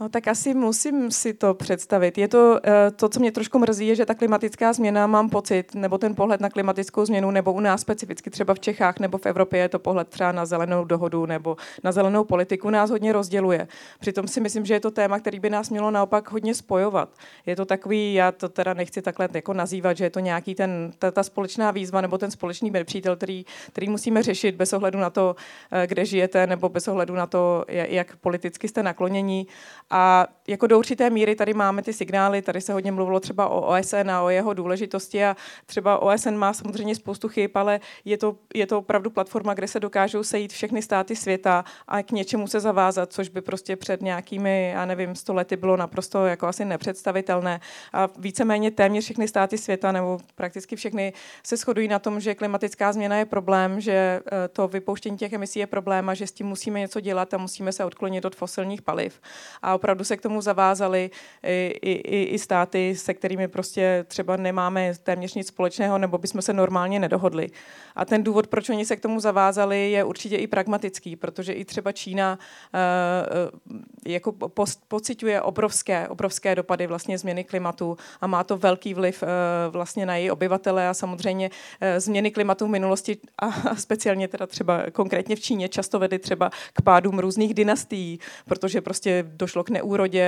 No, 0.00 0.08
tak 0.08 0.28
asi 0.28 0.54
musím 0.54 1.10
si 1.10 1.34
to 1.34 1.54
představit. 1.54 2.18
Je 2.18 2.28
to, 2.28 2.60
eh, 2.64 2.90
to, 2.90 3.08
co 3.08 3.20
mě 3.20 3.32
trošku 3.32 3.58
mrzí, 3.58 3.86
je, 3.86 3.94
že 3.94 4.06
ta 4.06 4.14
klimatická 4.14 4.72
změna, 4.72 5.06
mám 5.06 5.30
pocit, 5.30 5.74
nebo 5.74 5.98
ten 5.98 6.14
pohled 6.14 6.40
na 6.40 6.50
klimatickou 6.50 7.04
změnu, 7.04 7.30
nebo 7.30 7.52
u 7.52 7.60
nás 7.60 7.80
specificky 7.80 8.30
třeba 8.30 8.54
v 8.54 8.60
Čechách 8.60 8.98
nebo 8.98 9.18
v 9.18 9.26
Evropě 9.26 9.60
je 9.60 9.68
to 9.68 9.78
pohled 9.78 10.08
třeba 10.08 10.32
na 10.32 10.46
zelenou 10.46 10.84
dohodu 10.84 11.26
nebo 11.26 11.56
na 11.84 11.92
zelenou 11.92 12.24
politiku, 12.24 12.70
nás 12.70 12.90
hodně 12.90 13.12
rozděluje. 13.12 13.68
Přitom 14.00 14.28
si 14.28 14.40
myslím, 14.40 14.66
že 14.66 14.74
je 14.74 14.80
to 14.80 14.90
téma, 14.90 15.18
který 15.20 15.40
by 15.40 15.50
nás 15.50 15.70
mělo 15.70 15.90
naopak 15.90 16.30
hodně 16.30 16.54
spojovat. 16.54 17.08
Je 17.46 17.56
to 17.56 17.64
takový, 17.64 18.14
já 18.14 18.32
to 18.32 18.48
teda 18.48 18.74
nechci 18.74 19.02
takhle 19.02 19.28
jako 19.34 19.52
nazývat, 19.52 19.96
že 19.96 20.04
je 20.04 20.10
to 20.10 20.20
nějaký 20.20 20.54
ten, 20.54 20.92
ta, 20.98 21.10
ta 21.10 21.22
společná 21.22 21.70
výzva 21.70 22.00
nebo 22.00 22.18
ten 22.18 22.30
společný 22.30 22.70
nepřítel, 22.70 23.16
který, 23.16 23.44
který 23.68 23.88
musíme 23.88 24.22
řešit 24.22 24.54
bez 24.54 24.72
ohledu 24.72 24.98
na 24.98 25.10
to, 25.10 25.36
eh, 25.72 25.86
kde 25.86 26.04
žijete, 26.04 26.46
nebo 26.46 26.68
bez 26.68 26.88
ohledu 26.88 27.14
na 27.14 27.26
to, 27.26 27.64
jak 27.68 28.16
politicky 28.16 28.68
jste 28.68 28.82
naklonění 28.82 29.46
a 29.90 30.28
jako 30.48 30.66
do 30.66 30.78
určité 30.78 31.10
míry 31.10 31.34
tady 31.34 31.54
máme 31.54 31.82
ty 31.82 31.92
signály, 31.92 32.42
tady 32.42 32.60
se 32.60 32.72
hodně 32.72 32.92
mluvilo 32.92 33.20
třeba 33.20 33.48
o 33.48 33.78
OSN 33.78 34.10
a 34.10 34.22
o 34.22 34.28
jeho 34.28 34.54
důležitosti 34.54 35.24
a 35.24 35.36
třeba 35.66 35.98
OSN 35.98 36.34
má 36.34 36.52
samozřejmě 36.52 36.94
spoustu 36.94 37.28
chyb, 37.28 37.50
ale 37.54 37.80
je 38.04 38.18
to, 38.18 38.36
je 38.54 38.66
to 38.66 38.78
opravdu 38.78 39.10
platforma, 39.10 39.54
kde 39.54 39.68
se 39.68 39.80
dokážou 39.80 40.22
sejít 40.22 40.52
všechny 40.52 40.82
státy 40.82 41.16
světa 41.16 41.64
a 41.88 42.02
k 42.02 42.10
něčemu 42.10 42.46
se 42.46 42.60
zavázat, 42.60 43.12
což 43.12 43.28
by 43.28 43.40
prostě 43.40 43.76
před 43.76 44.02
nějakými, 44.02 44.70
já 44.74 44.86
nevím, 44.86 45.14
sto 45.14 45.34
lety 45.34 45.56
bylo 45.56 45.76
naprosto 45.76 46.26
jako 46.26 46.46
asi 46.46 46.64
nepředstavitelné. 46.64 47.60
A 47.92 48.08
víceméně 48.18 48.70
téměř 48.70 49.04
všechny 49.04 49.28
státy 49.28 49.58
světa, 49.58 49.92
nebo 49.92 50.18
prakticky 50.34 50.76
všechny, 50.76 51.12
se 51.42 51.56
shodují 51.56 51.88
na 51.88 51.98
tom, 51.98 52.20
že 52.20 52.34
klimatická 52.34 52.92
změna 52.92 53.16
je 53.16 53.24
problém, 53.24 53.80
že 53.80 53.92
eh, 53.92 54.48
to 54.48 54.68
vypouštění 54.68 55.16
těch 55.16 55.32
emisí 55.32 55.58
je 55.58 55.66
problém 55.66 56.08
a 56.08 56.14
že 56.14 56.26
s 56.26 56.32
tím 56.32 56.46
musíme 56.46 56.80
něco 56.80 57.00
dělat 57.00 57.34
a 57.34 57.38
musíme 57.38 57.72
se 57.72 57.84
odklonit 57.84 58.24
od 58.24 58.36
fosilních 58.36 58.82
paliv. 58.82 59.20
A 59.62 59.74
opravdu 59.74 60.04
se 60.04 60.16
k 60.16 60.22
tomu 60.22 60.35
zavázali 60.40 61.10
i, 61.42 61.78
i, 61.82 62.22
i 62.22 62.38
státy, 62.38 62.94
se 62.96 63.14
kterými 63.14 63.48
prostě 63.48 64.04
třeba 64.08 64.36
nemáme 64.36 64.92
téměř 65.02 65.34
nic 65.34 65.48
společného, 65.48 65.98
nebo 65.98 66.18
bychom 66.18 66.42
se 66.42 66.52
normálně 66.52 67.00
nedohodli. 67.00 67.48
A 67.96 68.04
ten 68.04 68.22
důvod, 68.22 68.46
proč 68.46 68.68
oni 68.68 68.84
se 68.84 68.96
k 68.96 69.00
tomu 69.00 69.20
zavázali, 69.20 69.90
je 69.90 70.04
určitě 70.04 70.36
i 70.36 70.46
pragmatický, 70.46 71.16
protože 71.16 71.52
i 71.52 71.64
třeba 71.64 71.92
Čína 71.92 72.38
uh, 72.38 73.80
jako 74.06 74.32
post, 74.32 74.80
pociťuje 74.88 75.42
obrovské, 75.42 76.08
obrovské 76.08 76.54
dopady 76.54 76.86
vlastně 76.86 77.18
změny 77.18 77.44
klimatu 77.44 77.96
a 78.20 78.26
má 78.26 78.44
to 78.44 78.56
velký 78.56 78.94
vliv 78.94 79.22
uh, 79.22 79.28
vlastně 79.72 80.06
na 80.06 80.16
její 80.16 80.30
obyvatele 80.30 80.88
a 80.88 80.94
samozřejmě 80.94 81.50
uh, 81.50 81.88
změny 81.98 82.30
klimatu 82.30 82.66
v 82.66 82.70
minulosti 82.70 83.16
a 83.38 83.76
speciálně 83.76 84.28
teda 84.28 84.46
třeba 84.46 84.82
konkrétně 84.92 85.36
v 85.36 85.40
Číně 85.40 85.68
často 85.68 85.98
vedly 85.98 86.18
třeba 86.18 86.50
k 86.72 86.82
pádům 86.82 87.18
různých 87.18 87.54
dynastií, 87.54 88.18
protože 88.44 88.80
prostě 88.80 89.24
došlo 89.28 89.64
k 89.64 89.70
neúrodě, 89.70 90.25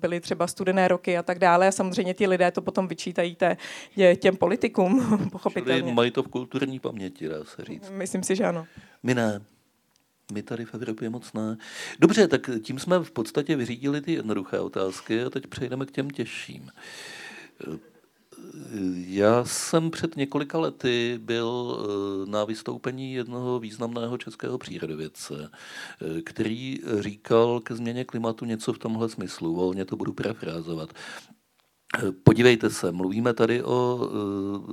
byly 0.00 0.20
třeba 0.20 0.46
studené 0.46 0.88
roky 0.88 1.18
a 1.18 1.22
tak 1.22 1.38
dále. 1.38 1.68
A 1.68 1.72
samozřejmě 1.72 2.14
ti 2.14 2.26
lidé 2.26 2.50
to 2.50 2.62
potom 2.62 2.88
vyčítají 2.88 3.36
té, 3.36 3.56
těm 4.16 4.36
politikům, 4.36 5.18
pochopitelně. 5.32 5.80
Čili 5.80 5.92
mají 5.92 6.10
to 6.10 6.22
v 6.22 6.28
kulturní 6.28 6.78
paměti, 6.78 7.28
dá 7.28 7.44
se 7.44 7.64
říct. 7.64 7.90
Myslím 7.90 8.22
si, 8.22 8.36
že 8.36 8.44
ano. 8.44 8.66
My 9.02 9.14
ne. 9.14 9.42
My 10.32 10.42
tady 10.42 10.64
v 10.64 10.74
Evropě 10.74 11.10
moc 11.10 11.32
ne. 11.32 11.56
Dobře, 11.98 12.28
tak 12.28 12.50
tím 12.62 12.78
jsme 12.78 12.98
v 12.98 13.10
podstatě 13.10 13.56
vyřídili 13.56 14.00
ty 14.00 14.12
jednoduché 14.12 14.60
otázky 14.60 15.22
a 15.22 15.30
teď 15.30 15.46
přejdeme 15.46 15.86
k 15.86 15.90
těm 15.90 16.10
těžším. 16.10 16.70
Já 19.06 19.44
jsem 19.44 19.90
před 19.90 20.16
několika 20.16 20.58
lety 20.58 21.20
byl 21.22 21.78
eh, 21.78 22.30
na 22.30 22.44
vystoupení 22.44 23.14
jednoho 23.14 23.58
významného 23.58 24.18
českého 24.18 24.58
přírodovědce, 24.58 25.50
eh, 25.50 26.22
který 26.22 26.78
říkal 27.00 27.60
ke 27.60 27.74
změně 27.74 28.04
klimatu 28.04 28.44
něco 28.44 28.72
v 28.72 28.78
tomhle 28.78 29.08
smyslu, 29.08 29.54
volně 29.54 29.84
to 29.84 29.96
budu 29.96 30.12
parafrázovat. 30.12 30.90
Eh, 31.98 32.12
podívejte 32.12 32.70
se, 32.70 32.92
mluvíme 32.92 33.34
tady 33.34 33.62
o 33.62 34.08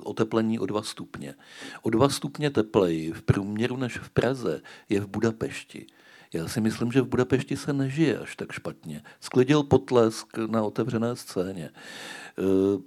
oteplení 0.03 0.59
o 0.59 0.65
2 0.65 0.83
stupně. 0.83 1.35
O 1.81 1.89
2 1.89 2.09
stupně 2.09 2.49
tepleji 2.49 3.11
v 3.11 3.21
průměru 3.21 3.77
než 3.77 3.97
v 3.97 4.09
Praze 4.09 4.61
je 4.89 5.01
v 5.01 5.07
Budapešti. 5.07 5.87
Já 6.33 6.47
si 6.47 6.61
myslím, 6.61 6.91
že 6.91 7.01
v 7.01 7.07
Budapešti 7.07 7.57
se 7.57 7.73
nežije 7.73 8.19
až 8.19 8.35
tak 8.35 8.51
špatně. 8.51 9.03
Sklidil 9.19 9.63
potlesk 9.63 10.37
na 10.37 10.63
otevřené 10.63 11.15
scéně. 11.15 11.69
Eh, 11.69 12.41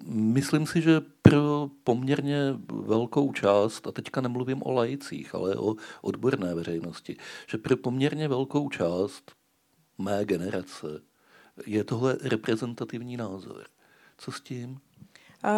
myslím 0.07 0.67
si, 0.67 0.83
že 0.83 1.01
pro 1.23 1.71
poměrně 1.85 2.39
velkou 2.73 3.33
část, 3.33 3.87
a 3.87 3.93
teďka 3.93 4.21
nemluvím 4.21 4.63
o 4.63 4.73
lajicích, 4.73 5.35
ale 5.35 5.57
o 5.57 5.75
odborné 6.03 6.55
veřejnosti, 6.55 7.17
že 7.47 7.59
pro 7.59 7.77
poměrně 7.77 8.29
velkou 8.29 8.69
část 8.69 9.33
mé 9.99 10.25
generace 10.25 10.87
je 11.67 11.85
tohle 11.85 12.19
reprezentativní 12.23 13.17
názor. 13.17 13.67
Co 14.19 14.33
s 14.33 14.41
tím? 14.41 14.71
Uh, 15.45 15.51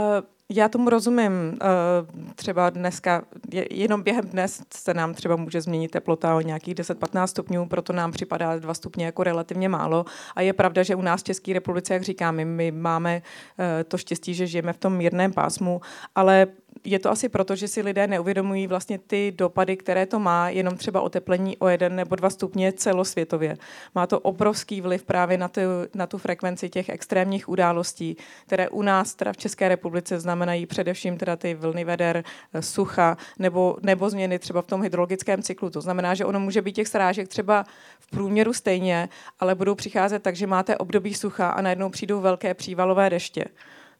já 0.52 0.68
tomu 0.68 0.90
rozumím. 0.90 1.32
Eh, 1.32 2.34
třeba 2.34 2.70
dneska, 2.70 3.22
jenom 3.70 4.02
během 4.02 4.24
dnes 4.24 4.62
se 4.74 4.94
nám 4.94 5.14
třeba 5.14 5.36
může 5.36 5.60
změnit 5.60 5.90
teplota 5.90 6.34
o 6.34 6.40
nějakých 6.40 6.74
10-15 6.74 7.26
stupňů, 7.26 7.66
proto 7.66 7.92
nám 7.92 8.12
připadá 8.12 8.58
2 8.58 8.74
stupně 8.74 9.04
jako 9.04 9.24
relativně 9.24 9.68
málo. 9.68 10.04
A 10.36 10.40
je 10.40 10.52
pravda, 10.52 10.82
že 10.82 10.94
u 10.94 11.02
nás 11.02 11.20
v 11.20 11.24
České 11.24 11.52
republice, 11.52 11.94
jak 11.94 12.02
říkám, 12.02 12.34
my, 12.34 12.44
my 12.44 12.70
máme 12.70 13.22
eh, 13.58 13.84
to 13.84 13.98
štěstí, 13.98 14.34
že 14.34 14.46
žijeme 14.46 14.72
v 14.72 14.78
tom 14.78 14.96
mírném 14.96 15.32
pásmu, 15.32 15.80
ale 16.14 16.46
je 16.84 16.98
to 16.98 17.10
asi 17.10 17.28
proto, 17.28 17.56
že 17.56 17.68
si 17.68 17.82
lidé 17.82 18.06
neuvědomují 18.06 18.66
vlastně 18.66 18.98
ty 18.98 19.32
dopady, 19.36 19.76
které 19.76 20.06
to 20.06 20.18
má, 20.18 20.50
jenom 20.50 20.76
třeba 20.76 21.00
oteplení 21.00 21.56
o 21.56 21.68
jeden 21.68 21.96
nebo 21.96 22.16
dva 22.16 22.30
stupně 22.30 22.72
celosvětově. 22.72 23.56
Má 23.94 24.06
to 24.06 24.20
obrovský 24.20 24.80
vliv 24.80 25.04
právě 25.04 25.38
na 25.38 25.48
tu, 25.48 25.60
na 25.94 26.06
tu 26.06 26.18
frekvenci 26.18 26.68
těch 26.68 26.88
extrémních 26.88 27.48
událostí, 27.48 28.16
které 28.46 28.68
u 28.68 28.82
nás 28.82 29.14
teda 29.14 29.32
v 29.32 29.36
České 29.36 29.68
republice 29.68 30.20
znamenají 30.20 30.66
především 30.66 31.18
teda 31.18 31.36
ty 31.36 31.54
vlny 31.54 31.84
veder, 31.84 32.24
eh, 32.52 32.62
sucha 32.62 33.16
nebo, 33.38 33.76
nebo 33.82 34.10
změny 34.10 34.38
třeba 34.38 34.62
v 34.62 34.66
tom 34.66 34.82
hydrologickém 34.82 35.42
cyklu. 35.42 35.70
To 35.70 35.80
znamená, 35.80 36.14
že 36.14 36.24
ono 36.24 36.40
může 36.40 36.62
být 36.62 36.72
těch 36.72 36.88
srážek 36.88 37.28
třeba 37.28 37.64
v 37.98 38.10
průměru 38.10 38.52
stejně, 38.52 39.08
ale 39.40 39.54
budou 39.54 39.74
přicházet 39.74 40.22
tak, 40.22 40.36
že 40.36 40.46
máte 40.46 40.76
období 40.76 41.14
sucha 41.14 41.50
a 41.50 41.62
najednou 41.62 41.90
přijdou 41.90 42.20
velké 42.20 42.54
přívalové 42.54 43.10
deště. 43.10 43.44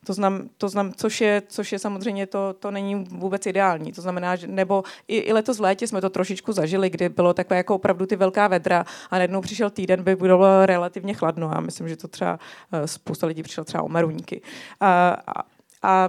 To 0.04 0.12
znam, 0.12 0.48
to 0.58 0.68
znam, 0.68 0.92
což, 0.96 1.20
je, 1.20 1.42
což 1.48 1.72
je 1.72 1.78
samozřejmě, 1.78 2.26
to, 2.26 2.52
to 2.52 2.70
není 2.70 3.04
vůbec 3.04 3.46
ideální. 3.46 3.92
To 3.92 4.02
znamená, 4.02 4.36
že, 4.36 4.46
nebo 4.46 4.82
i, 5.08 5.18
i 5.18 5.32
letos 5.32 5.58
v 5.58 5.62
létě 5.62 5.86
jsme 5.86 6.00
to 6.00 6.10
trošičku 6.10 6.52
zažili, 6.52 6.90
kdy 6.90 7.08
bylo 7.08 7.34
takové 7.34 7.56
jako 7.56 7.74
opravdu 7.74 8.06
ty 8.06 8.16
velká 8.16 8.48
vedra 8.48 8.84
a 9.10 9.16
najednou 9.16 9.40
přišel 9.40 9.70
týden, 9.70 10.02
by 10.02 10.16
bylo 10.16 10.66
relativně 10.66 11.14
chladno. 11.14 11.50
Já 11.54 11.60
myslím, 11.60 11.88
že 11.88 11.96
to 11.96 12.08
třeba 12.08 12.38
eh, 12.72 12.86
spousta 12.86 13.26
lidí 13.26 13.42
přišlo 13.42 13.64
třeba 13.64 13.82
o 13.82 13.88
meruňky. 13.88 14.42
A, 14.80 15.16
a, 15.26 15.42
a 15.82 16.08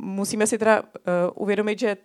musíme 0.00 0.46
si 0.46 0.58
teda 0.58 0.82
uh, 0.82 0.88
uvědomit, 1.34 1.78
že 1.78 1.96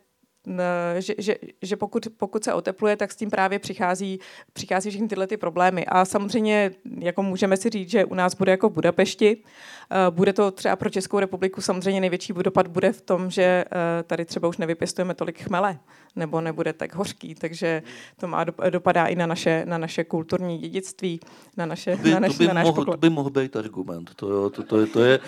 že, 1.00 1.14
že, 1.18 1.36
že 1.62 1.76
pokud, 1.76 2.08
pokud 2.18 2.44
se 2.44 2.54
otepluje, 2.54 2.98
tak 2.98 3.12
s 3.12 3.16
tím 3.16 3.30
právě 3.30 3.60
přichází, 3.60 4.20
přichází 4.54 4.90
všechny 4.90 5.08
tyhle 5.08 5.28
ty 5.28 5.38
problémy. 5.38 5.86
A 5.86 6.06
samozřejmě, 6.06 6.72
jako 7.00 7.24
můžeme 7.24 7.58
si 7.58 7.70
říct, 7.70 7.90
že 7.90 8.06
u 8.06 8.14
nás 8.14 8.36
bude 8.36 8.52
jako 8.52 8.70
v 8.70 8.74
Budapešti, 8.74 9.44
Eh, 9.92 10.12
bude 10.12 10.34
to 10.34 10.52
třeba 10.52 10.76
pro 10.76 10.90
Českou 10.90 11.20
republiku 11.20 11.62
samozřejmě 11.62 12.02
největší 12.02 12.34
dopad 12.34 12.68
bude 12.68 12.92
v 12.92 13.02
tom, 13.02 13.30
že 13.30 13.44
eh, 13.44 14.04
tady 14.04 14.26
třeba 14.26 14.48
už 14.48 14.58
nevypěstujeme 14.58 15.14
tolik 15.14 15.42
chmele, 15.42 15.78
nebo 16.16 16.42
nebude 16.42 16.74
tak 16.74 16.96
hořký, 16.96 17.36
takže 17.36 17.84
to 18.20 18.28
má 18.28 18.44
dopadá 18.70 19.06
i 19.06 19.16
na 19.16 19.26
naše, 19.26 19.66
na 19.66 19.78
naše 19.78 20.04
kulturní 20.04 20.58
dědictví, 20.58 21.20
na 21.58 21.66
naše, 21.66 21.98
to 21.98 22.04
by, 22.04 22.12
na 22.12 22.20
naš, 22.20 22.32
to 22.32 22.38
by 22.38 22.48
na 22.48 22.64
mohl, 22.64 22.86
To 22.86 22.98
by 22.98 23.10
mohl 23.10 23.30
být 23.30 23.56
argument. 23.56 24.12
To, 24.16 24.30
jo, 24.30 24.50
to, 24.50 24.64
to, 24.64 24.80
je, 24.80 24.88
to, 24.88 25.04
je, 25.04 25.20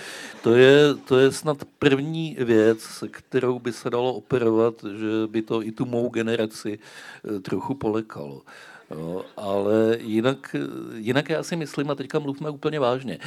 to, 0.43 0.55
je, 0.55 0.93
to 0.95 1.19
je 1.19 1.31
snad 1.31 1.57
první 1.79 2.37
věc, 2.39 2.81
se 2.81 3.07
kterou 3.07 3.59
by 3.59 3.73
se 3.73 3.89
dalo 3.89 4.13
operovat, 4.13 4.73
že 4.83 5.27
by 5.27 5.41
to 5.41 5.63
i 5.63 5.71
tu 5.71 5.85
mou 5.85 6.09
generaci 6.09 6.79
eh, 6.79 7.39
trochu 7.39 7.73
polekalo. 7.73 8.41
Jo, 8.97 9.25
ale 9.37 9.97
jinak, 10.01 10.55
jinak 10.95 11.29
já 11.29 11.43
si 11.43 11.55
myslím, 11.55 11.89
a 11.89 11.95
teďka 11.95 12.19
mluvíme 12.19 12.49
úplně 12.49 12.79
vážně, 12.79 13.19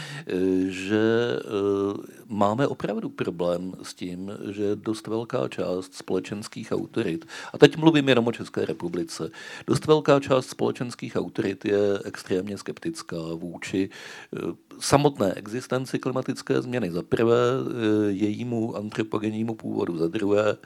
že 0.68 1.36
eh, 1.38 2.16
máme 2.26 2.66
opravdu 2.66 3.08
problém 3.08 3.72
s 3.82 3.94
tím, 3.94 4.32
že 4.50 4.76
dost 4.76 5.06
velká 5.06 5.48
část 5.48 5.94
společenských 5.94 6.72
autorit, 6.72 7.26
a 7.52 7.58
teď 7.58 7.76
mluvím 7.76 8.08
jenom 8.08 8.26
o 8.26 8.32
České 8.32 8.64
republice, 8.64 9.30
dost 9.66 9.86
velká 9.86 10.20
část 10.20 10.46
společenských 10.46 11.16
autorit 11.16 11.64
je 11.64 11.98
extrémně 12.04 12.58
skeptická 12.58 13.16
vůči 13.34 13.90
eh, 13.90 14.38
samotné 14.80 15.34
existenci 15.34 15.98
klimatické 15.98 16.62
změny 16.62 16.90
za 16.90 17.02
prvé, 17.02 17.34
eh, 17.34 18.10
jejímu 18.10 18.76
antropogennímu 18.76 19.54
původu 19.54 19.98
za 19.98 20.08
druhé 20.08 20.56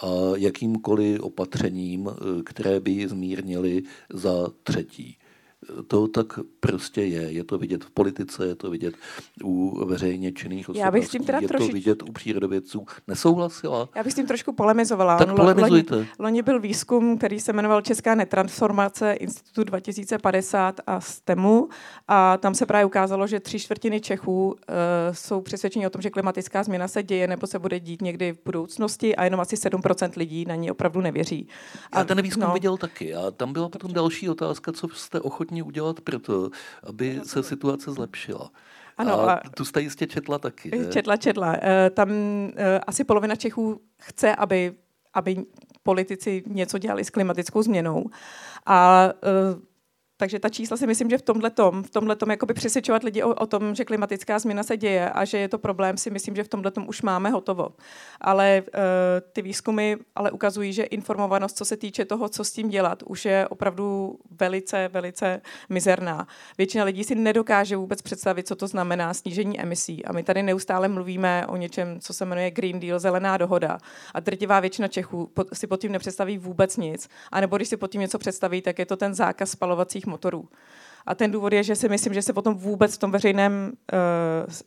a 0.00 0.06
jakýmkoliv 0.36 1.20
opatřením, 1.20 2.10
které 2.44 2.80
by 2.80 2.90
ji 2.90 3.08
zmírnily 3.08 3.82
za 4.12 4.48
třetí. 4.62 5.19
To 5.86 6.08
tak 6.08 6.38
prostě 6.60 7.02
je. 7.02 7.32
Je 7.32 7.44
to 7.44 7.58
vidět 7.58 7.84
v 7.84 7.90
politice, 7.90 8.46
je 8.46 8.54
to 8.54 8.70
vidět 8.70 8.94
u 9.44 9.84
veřejně 9.84 10.32
činných 10.32 10.68
osobností, 10.68 10.84
Já 10.84 10.90
bych 10.90 11.06
s 11.06 11.10
tím 11.10 11.24
teda 11.24 11.38
je 11.38 11.48
troši... 11.48 11.66
to 11.66 11.72
vidět 11.72 12.02
u 12.02 12.12
přírodovědců. 12.12 12.86
Nesouhlasila? 13.08 13.88
Já 13.94 14.02
bych 14.02 14.12
s 14.12 14.16
tím 14.16 14.26
trošku 14.26 14.52
polemizovala. 14.52 15.18
Tak 15.18 15.34
polemizujte. 15.36 15.94
Loni, 15.94 16.08
loni 16.18 16.42
byl 16.42 16.60
výzkum, 16.60 17.18
který 17.18 17.40
se 17.40 17.52
jmenoval 17.52 17.82
Česká 17.82 18.14
netransformace 18.14 19.12
Institutu 19.12 19.64
2050 19.64 20.80
a 20.86 21.00
STEMu 21.00 21.68
a 22.08 22.36
tam 22.36 22.54
se 22.54 22.66
právě 22.66 22.84
ukázalo, 22.84 23.26
že 23.26 23.40
tři 23.40 23.58
čtvrtiny 23.58 24.00
Čechů 24.00 24.46
uh, 24.48 24.54
jsou 25.12 25.40
přesvědčeni 25.40 25.86
o 25.86 25.90
tom, 25.90 26.02
že 26.02 26.10
klimatická 26.10 26.62
změna 26.62 26.88
se 26.88 27.02
děje 27.02 27.26
nebo 27.26 27.46
se 27.46 27.58
bude 27.58 27.80
dít 27.80 28.02
někdy 28.02 28.32
v 28.32 28.38
budoucnosti 28.44 29.16
a 29.16 29.24
jenom 29.24 29.40
asi 29.40 29.56
7% 29.56 30.10
lidí 30.16 30.44
na 30.44 30.54
ní 30.54 30.70
opravdu 30.70 31.00
nevěří. 31.00 31.48
A, 31.92 31.98
Já 31.98 32.04
ten 32.04 32.22
výzkum 32.22 32.42
no, 32.42 32.52
viděl 32.52 32.76
taky 32.76 33.14
a 33.14 33.30
tam 33.30 33.52
byla 33.52 33.68
potom 33.68 33.92
další 33.92 34.28
otázka, 34.28 34.72
co 34.72 34.88
jste 34.88 35.20
ochotní 35.20 35.59
ochotní 35.60 35.62
udělat 35.62 36.00
pro 36.00 36.18
to, 36.18 36.50
aby 36.82 37.20
se 37.24 37.42
situace 37.42 37.92
zlepšila. 37.92 38.50
Ano, 38.98 39.28
a, 39.28 39.40
tu 39.56 39.64
jste 39.64 39.80
jistě 39.80 40.06
četla 40.06 40.38
taky. 40.38 40.70
Ne? 40.70 40.92
Četla, 40.92 41.16
četla. 41.16 41.56
E, 41.62 41.90
tam 41.90 42.10
e, 42.56 42.78
asi 42.86 43.04
polovina 43.04 43.36
Čechů 43.36 43.80
chce, 43.98 44.36
aby, 44.36 44.74
aby 45.14 45.44
politici 45.82 46.42
něco 46.46 46.78
dělali 46.78 47.04
s 47.04 47.10
klimatickou 47.10 47.62
změnou. 47.62 48.10
A 48.66 49.08
e, 49.08 49.69
takže 50.20 50.38
ta 50.38 50.48
čísla 50.48 50.76
si 50.76 50.86
myslím, 50.86 51.10
že 51.10 51.18
v 51.18 51.22
tomhle 51.22 51.50
tom, 51.50 51.82
v 51.82 51.90
tomhle 51.90 52.16
tom 52.16 52.30
jakoby 52.30 52.54
přesvědčovat 52.54 53.02
lidi 53.02 53.22
o, 53.22 53.34
o, 53.34 53.46
tom, 53.46 53.74
že 53.74 53.84
klimatická 53.84 54.38
změna 54.38 54.62
se 54.62 54.76
děje 54.76 55.10
a 55.10 55.24
že 55.24 55.38
je 55.38 55.48
to 55.48 55.58
problém, 55.58 55.96
si 55.96 56.10
myslím, 56.10 56.36
že 56.36 56.44
v 56.44 56.48
tomhle 56.48 56.70
tom 56.70 56.88
už 56.88 57.02
máme 57.02 57.30
hotovo. 57.30 57.68
Ale 58.20 58.62
uh, 58.62 58.80
ty 59.32 59.42
výzkumy 59.42 59.96
ale 60.14 60.30
ukazují, 60.30 60.72
že 60.72 60.82
informovanost, 60.82 61.56
co 61.56 61.64
se 61.64 61.76
týče 61.76 62.04
toho, 62.04 62.28
co 62.28 62.44
s 62.44 62.52
tím 62.52 62.68
dělat, 62.68 63.02
už 63.02 63.24
je 63.24 63.48
opravdu 63.48 64.18
velice, 64.40 64.88
velice 64.92 65.40
mizerná. 65.68 66.26
Většina 66.58 66.84
lidí 66.84 67.04
si 67.04 67.14
nedokáže 67.14 67.76
vůbec 67.76 68.02
představit, 68.02 68.48
co 68.48 68.56
to 68.56 68.66
znamená 68.66 69.14
snížení 69.14 69.60
emisí. 69.60 70.04
A 70.04 70.12
my 70.12 70.22
tady 70.22 70.42
neustále 70.42 70.88
mluvíme 70.88 71.46
o 71.46 71.56
něčem, 71.56 72.00
co 72.00 72.14
se 72.14 72.24
jmenuje 72.24 72.50
Green 72.50 72.80
Deal, 72.80 72.98
zelená 72.98 73.36
dohoda. 73.36 73.78
A 74.14 74.20
drtivá 74.20 74.60
většina 74.60 74.88
Čechů 74.88 75.30
si 75.52 75.66
pod 75.66 75.80
tím 75.80 75.92
nepředstaví 75.92 76.38
vůbec 76.38 76.76
nic. 76.76 77.08
A 77.32 77.40
nebo 77.40 77.56
když 77.56 77.68
si 77.68 77.76
pod 77.76 77.90
tím 77.90 78.00
něco 78.00 78.18
představí, 78.18 78.62
tak 78.62 78.78
je 78.78 78.86
to 78.86 78.96
ten 78.96 79.14
zákaz 79.14 79.50
spalovacích 79.50 80.09
motorů. 80.10 80.48
A 81.06 81.14
ten 81.14 81.30
důvod 81.30 81.52
je, 81.52 81.62
že 81.62 81.76
si 81.76 81.88
myslím, 81.88 82.14
že 82.14 82.22
se 82.22 82.32
potom 82.32 82.54
vůbec 82.54 82.94
v 82.94 82.98
tom 82.98 83.10
veřejném, 83.10 83.72
uh, 83.92 83.98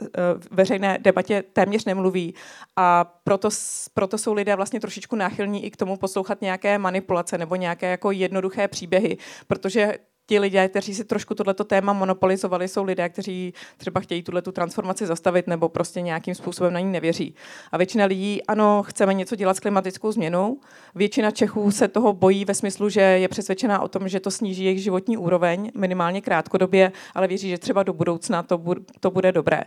uh, 0.02 0.08
veřejné 0.52 0.98
debatě 1.02 1.44
téměř 1.54 1.86
nemluví. 1.86 2.34
A 2.76 3.04
proto, 3.24 3.50
proto 3.94 4.18
jsou 4.18 4.34
lidé 4.34 4.56
vlastně 4.56 4.80
trošičku 4.80 5.16
náchylní 5.16 5.66
i 5.66 5.72
k 5.72 5.78
tomu 5.78 5.98
poslouchat 5.98 6.42
nějaké 6.42 6.78
manipulace 6.78 7.38
nebo 7.38 7.56
nějaké 7.56 7.92
jako 7.92 8.12
jednoduché 8.12 8.68
příběhy, 8.68 9.18
protože 9.48 9.94
ti 10.26 10.40
lidé, 10.40 10.68
kteří 10.70 10.96
si 10.96 11.04
trošku 11.04 11.36
tohleto 11.36 11.64
téma 11.64 11.94
monopolizovali, 11.94 12.68
jsou 12.68 12.84
lidé, 12.84 13.10
kteří 13.10 13.54
třeba 13.78 14.00
chtějí 14.02 14.24
tuhle 14.24 14.42
transformaci 14.42 15.06
zastavit 15.06 15.48
nebo 15.48 15.70
prostě 15.70 16.02
nějakým 16.02 16.36
způsobem 16.36 16.74
na 16.74 16.80
ní 16.80 16.92
nevěří. 16.92 17.36
A 17.72 17.78
většina 17.78 18.06
lidí, 18.06 18.42
ano, 18.48 18.84
chceme 18.84 19.14
něco 19.14 19.36
dělat 19.36 19.58
s 19.58 19.60
klimatickou 19.60 20.12
změnou. 20.12 20.60
Většina 20.96 21.32
Čechů 21.32 21.72
se 21.72 21.88
toho 21.88 22.14
bojí 22.14 22.46
ve 22.46 22.54
smyslu, 22.54 22.90
že 22.90 23.02
je 23.02 23.28
přesvědčená 23.28 23.82
o 23.82 23.88
tom, 23.88 24.08
že 24.08 24.20
to 24.20 24.32
sníží 24.32 24.64
jejich 24.64 24.84
životní 24.84 25.18
úroveň, 25.18 25.72
minimálně 25.76 26.22
krátkodobě, 26.22 26.92
ale 27.16 27.28
věří, 27.28 27.50
že 27.50 27.58
třeba 27.58 27.84
do 27.84 27.94
budoucna 27.94 28.44
to, 28.44 28.58
bu- 28.58 28.86
to 29.00 29.12
bude 29.12 29.32
dobré. 29.32 29.64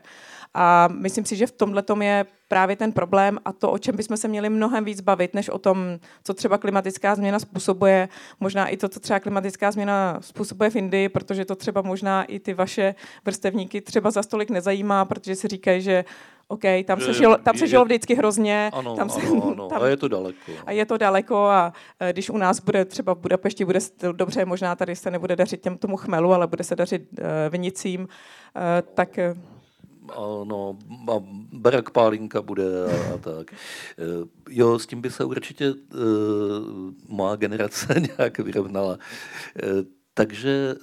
A 0.54 0.88
myslím 0.92 1.24
si, 1.24 1.36
že 1.36 1.46
v 1.46 1.52
tomhle 1.52 1.84
je 2.00 2.26
právě 2.48 2.76
ten 2.76 2.92
problém 2.92 3.38
a 3.44 3.52
to, 3.52 3.70
o 3.70 3.78
čem 3.78 3.96
bychom 3.96 4.16
se 4.16 4.28
měli 4.28 4.50
mnohem 4.50 4.84
víc 4.84 5.00
bavit, 5.00 5.34
než 5.34 5.48
o 5.48 5.58
tom, 5.58 5.98
co 6.24 6.34
třeba 6.34 6.58
klimatická 6.58 7.14
změna 7.14 7.38
způsobuje, 7.38 8.08
možná 8.40 8.68
i 8.68 8.76
to, 8.76 8.88
co 8.88 9.00
třeba 9.00 9.20
klimatická 9.20 9.70
změna 9.70 10.18
způsobuje 10.20 10.70
v 10.70 10.76
Indii, 10.76 11.08
protože 11.08 11.44
to 11.44 11.56
třeba 11.56 11.82
možná 11.82 12.24
i 12.24 12.40
ty 12.40 12.54
vaše 12.54 12.94
vrstevníky 13.24 13.80
třeba 13.80 14.10
za 14.10 14.22
stolik 14.22 14.50
nezajímá, 14.50 15.04
protože 15.04 15.34
si 15.34 15.48
říkají, 15.48 15.82
že 15.82 16.04
OK, 16.48 16.62
tam 16.84 17.00
se, 17.00 17.12
žilo, 17.12 17.38
tam 17.38 17.56
se 17.58 17.66
žilo 17.66 17.84
vždycky 17.84 18.14
hrozně. 18.14 18.70
Ano, 18.72 18.96
tam 18.96 19.10
se, 19.10 19.20
ano, 19.20 19.52
ano. 19.52 19.68
Tam, 19.68 19.82
a 19.82 19.86
je 19.86 19.96
to 19.96 20.08
daleko. 20.08 20.52
A 20.66 20.72
je 20.72 20.86
to 20.86 20.96
daleko 20.98 21.36
a 21.36 21.72
e, 22.00 22.12
když 22.12 22.30
u 22.30 22.36
nás 22.36 22.60
bude 22.60 22.84
třeba 22.84 23.14
v 23.14 23.18
Budapešti 23.18 23.64
bude 23.64 23.78
dobře, 24.12 24.44
možná 24.44 24.76
tady 24.76 24.96
se 24.96 25.10
nebude 25.10 25.36
dařit 25.36 25.60
těm 25.60 25.78
tomu 25.78 25.96
chmelu, 25.96 26.32
ale 26.32 26.46
bude 26.46 26.64
se 26.64 26.76
dařit 26.76 27.02
uh, 27.02 27.26
vinicím, 27.50 28.00
uh, 28.00 28.08
tak 28.94 29.18
no, 30.44 30.78
a 31.12 31.22
Barack 31.52 31.90
Pálinka 31.90 32.42
bude 32.42 32.64
a, 32.84 33.14
a 33.14 33.18
tak. 33.18 33.52
E, 33.52 33.56
jo, 34.50 34.78
s 34.78 34.86
tím 34.86 35.00
by 35.00 35.10
se 35.10 35.24
určitě 35.24 35.72
uh, 35.72 35.78
má 37.08 37.36
generace 37.36 37.94
nějak 38.18 38.38
vyrovnala. 38.38 38.92
Uh, 38.92 39.82
takže 40.14 40.74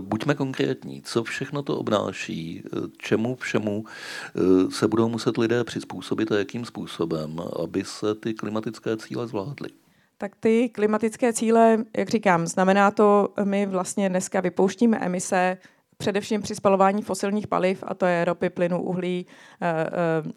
buďme 0.00 0.34
konkrétní, 0.34 1.02
co 1.02 1.24
všechno 1.24 1.62
to 1.62 1.78
obnáší, 1.78 2.62
čemu 2.98 3.36
všemu 3.36 3.84
se 4.70 4.88
budou 4.88 5.08
muset 5.08 5.38
lidé 5.38 5.64
přizpůsobit 5.64 6.32
a 6.32 6.38
jakým 6.38 6.64
způsobem, 6.64 7.36
aby 7.62 7.84
se 7.84 8.14
ty 8.14 8.34
klimatické 8.34 8.96
cíle 8.96 9.28
zvládly. 9.28 9.68
Tak 10.18 10.36
ty 10.36 10.68
klimatické 10.68 11.32
cíle, 11.32 11.84
jak 11.96 12.08
říkám, 12.08 12.46
znamená 12.46 12.90
to, 12.90 13.28
my 13.44 13.66
vlastně 13.66 14.08
dneska 14.08 14.40
vypouštíme 14.40 14.98
emise 14.98 15.58
především 16.02 16.42
při 16.42 16.54
spalování 16.54 17.02
fosilních 17.02 17.46
paliv, 17.46 17.84
a 17.86 17.94
to 17.94 18.06
je 18.06 18.24
ropy, 18.24 18.50
plynu, 18.50 18.82
uhlí, 18.82 19.26
eh, 19.62 19.70
eh, 19.70 20.32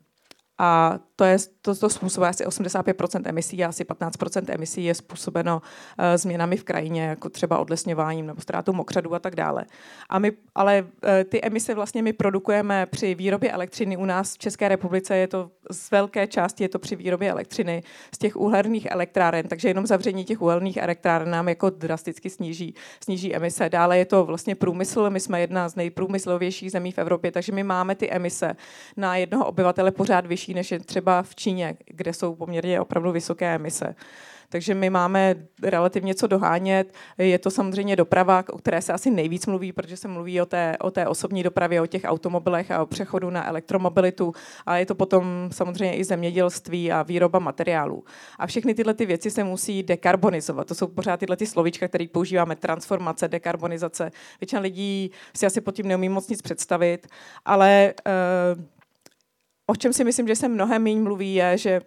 a 0.57 0.99
to, 1.15 1.23
je, 1.23 1.37
to, 1.61 1.75
to 1.75 1.89
způsobuje 1.89 2.29
asi 2.29 2.45
85% 2.45 3.21
emisí 3.25 3.63
a 3.63 3.67
asi 3.67 3.83
15% 3.83 4.43
emisí 4.47 4.83
je 4.83 4.95
způsobeno 4.95 5.61
uh, 5.61 6.05
změnami 6.15 6.57
v 6.57 6.63
krajině, 6.63 7.03
jako 7.03 7.29
třeba 7.29 7.57
odlesňováním 7.57 8.25
nebo 8.25 8.41
ztrátou 8.41 8.73
mokřadů 8.73 9.13
a 9.13 9.19
tak 9.19 9.35
dále. 9.35 9.65
A 10.09 10.19
my, 10.19 10.31
ale 10.55 10.81
uh, 10.81 11.09
ty 11.29 11.41
emise 11.43 11.75
vlastně 11.75 12.03
my 12.03 12.13
produkujeme 12.13 12.85
při 12.85 13.15
výrobě 13.15 13.51
elektřiny 13.51 13.97
u 13.97 14.05
nás 14.05 14.33
v 14.33 14.37
České 14.37 14.67
republice, 14.67 15.17
je 15.17 15.27
to 15.27 15.51
z 15.71 15.91
velké 15.91 16.27
části 16.27 16.63
je 16.63 16.69
to 16.69 16.79
při 16.79 16.95
výrobě 16.95 17.31
elektřiny 17.31 17.83
z 18.15 18.17
těch 18.17 18.35
uhelných 18.35 18.87
elektráren, 18.91 19.47
takže 19.47 19.67
jenom 19.67 19.85
zavření 19.87 20.25
těch 20.25 20.41
uhelných 20.41 20.77
elektráren 20.77 21.29
nám 21.29 21.49
jako 21.49 21.69
drasticky 21.69 22.29
sníží, 22.29 22.75
sníží 23.03 23.35
emise. 23.35 23.69
Dále 23.69 23.97
je 23.97 24.05
to 24.05 24.25
vlastně 24.25 24.55
průmysl, 24.55 25.09
my 25.09 25.19
jsme 25.19 25.41
jedna 25.41 25.69
z 25.69 25.75
nejprůmyslovějších 25.75 26.71
zemí 26.71 26.91
v 26.91 26.97
Evropě, 26.97 27.31
takže 27.31 27.51
my 27.51 27.63
máme 27.63 27.95
ty 27.95 28.11
emise 28.11 28.55
na 28.97 29.15
jednoho 29.15 29.45
obyvatele 29.45 29.91
pořád 29.91 30.25
vyšší 30.25 30.44
než 30.53 30.71
je 30.71 30.79
třeba 30.79 31.23
v 31.23 31.36
Číně, 31.36 31.77
kde 31.86 32.13
jsou 32.13 32.36
poměrně 32.36 32.81
opravdu 32.81 33.12
vysoké 33.12 33.55
emise. 33.55 33.95
Takže 34.49 34.73
my 34.75 34.89
máme 34.89 35.36
relativně 35.63 36.15
co 36.15 36.27
dohánět. 36.27 36.93
Je 37.17 37.39
to 37.39 37.51
samozřejmě 37.51 37.95
doprava, 37.95 38.43
o 38.49 38.58
které 38.58 38.81
se 38.81 38.93
asi 38.93 39.12
nejvíc 39.12 39.45
mluví, 39.45 39.71
protože 39.71 39.97
se 39.97 40.08
mluví 40.08 40.41
o 40.41 40.45
té, 40.45 40.77
o 40.81 40.91
té 40.91 41.08
osobní 41.08 41.43
dopravě, 41.43 41.81
o 41.81 41.86
těch 41.86 42.01
automobilech 42.05 42.71
a 42.71 42.81
o 42.81 42.86
přechodu 42.86 43.29
na 43.29 43.47
elektromobilitu. 43.47 44.34
A 44.65 44.77
je 44.77 44.86
to 44.86 44.95
potom 44.95 45.49
samozřejmě 45.51 45.95
i 45.95 46.03
zemědělství 46.03 46.91
a 46.91 47.03
výroba 47.03 47.39
materiálů. 47.39 48.03
A 48.39 48.47
všechny 48.47 48.73
tyhle 48.73 48.93
ty 48.93 49.05
věci 49.05 49.31
se 49.31 49.43
musí 49.43 49.84
dekarbonizovat. 49.84 50.67
To 50.67 50.75
jsou 50.75 50.88
pořád 50.88 51.19
tyhle 51.19 51.38
ty 51.38 51.45
slovíčka, 51.45 51.88
které 51.88 52.05
používáme, 52.08 52.55
transformace, 52.55 53.27
dekarbonizace. 53.27 54.12
Většina 54.41 54.62
lidí 54.62 55.12
si 55.38 55.45
asi 55.45 55.62
pod 55.62 55.75
tím 55.75 55.88
neumí 55.88 56.10
moc 56.10 56.29
nic 56.29 56.41
představit, 56.41 57.08
ale 57.45 57.93
uh, 58.55 58.63
o 59.67 59.75
čem 59.75 59.93
si 59.93 60.04
myslím, 60.04 60.28
že 60.28 60.36
se 60.36 60.47
mnohem 60.47 60.84
méně 60.84 61.01
mluví, 61.01 61.36
je, 61.36 61.58
že 61.58 61.82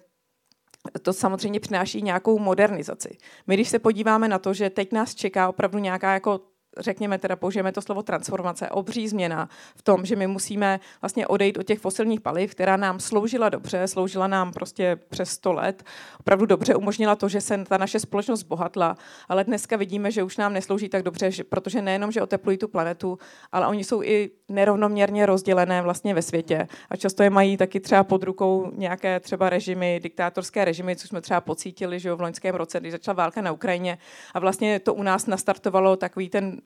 to 1.02 1.12
samozřejmě 1.12 1.60
přináší 1.60 2.02
nějakou 2.02 2.38
modernizaci. 2.38 3.18
My, 3.46 3.54
když 3.54 3.68
se 3.68 3.78
podíváme 3.78 4.28
na 4.28 4.38
to, 4.38 4.54
že 4.54 4.70
teď 4.70 4.92
nás 4.92 5.14
čeká 5.14 5.48
opravdu 5.48 5.78
nějaká 5.78 6.14
jako 6.14 6.40
řekněme 6.78 7.18
teda, 7.18 7.36
použijeme 7.36 7.72
to 7.72 7.82
slovo 7.82 8.02
transformace, 8.02 8.70
obří 8.70 9.08
změna 9.08 9.48
v 9.76 9.82
tom, 9.82 10.06
že 10.06 10.16
my 10.16 10.26
musíme 10.26 10.80
vlastně 11.00 11.26
odejít 11.26 11.58
od 11.58 11.62
těch 11.62 11.78
fosilních 11.78 12.20
paliv, 12.20 12.50
která 12.50 12.76
nám 12.76 13.00
sloužila 13.00 13.48
dobře, 13.48 13.88
sloužila 13.88 14.26
nám 14.26 14.52
prostě 14.52 14.98
přes 15.08 15.30
100 15.30 15.52
let, 15.52 15.84
opravdu 16.20 16.46
dobře 16.46 16.74
umožnila 16.74 17.16
to, 17.16 17.28
že 17.28 17.40
se 17.40 17.64
ta 17.64 17.78
naše 17.78 18.00
společnost 18.00 18.42
bohatla, 18.42 18.96
ale 19.28 19.44
dneska 19.44 19.76
vidíme, 19.76 20.10
že 20.10 20.22
už 20.22 20.36
nám 20.36 20.52
neslouží 20.52 20.88
tak 20.88 21.02
dobře, 21.02 21.30
že, 21.30 21.44
protože 21.44 21.82
nejenom, 21.82 22.12
že 22.12 22.22
oteplují 22.22 22.58
tu 22.58 22.68
planetu, 22.68 23.18
ale 23.52 23.66
oni 23.66 23.84
jsou 23.84 24.02
i 24.02 24.30
nerovnoměrně 24.48 25.26
rozdělené 25.26 25.82
vlastně 25.82 26.14
ve 26.14 26.22
světě. 26.22 26.68
A 26.90 26.96
často 26.96 27.22
je 27.22 27.30
mají 27.30 27.56
taky 27.56 27.80
třeba 27.80 28.04
pod 28.04 28.22
rukou 28.22 28.70
nějaké 28.76 29.20
třeba 29.20 29.50
režimy, 29.50 30.00
diktátorské 30.02 30.64
režimy, 30.64 30.96
což 30.96 31.08
jsme 31.08 31.20
třeba 31.20 31.40
pocítili, 31.40 32.00
že 32.00 32.12
v 32.12 32.20
loňském 32.20 32.54
roce, 32.54 32.80
když 32.80 32.92
začala 32.92 33.14
válka 33.14 33.42
na 33.42 33.52
Ukrajině. 33.52 33.98
A 34.34 34.38
vlastně 34.38 34.80
to 34.80 34.94
u 34.94 35.02
nás 35.02 35.26
nastartovalo 35.26 35.96
takový 35.96 36.28
ten 36.28 36.60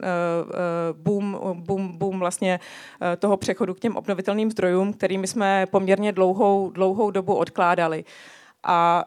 boom, 0.93 1.39
boom, 1.55 1.99
boom 1.99 2.19
vlastně 2.19 2.61
eh, 3.03 3.17
toho 3.17 3.37
přechodu 3.37 3.75
k 3.75 3.81
těm 3.81 3.97
obnovitelným 3.97 4.51
zdrojům, 4.51 4.93
kterými 4.93 5.27
jsme 5.27 5.67
poměrně 5.67 6.13
dlouhou, 6.13 6.71
dlouhou 6.71 7.11
dobu 7.11 7.35
odkládali. 7.35 8.05
A 8.65 9.05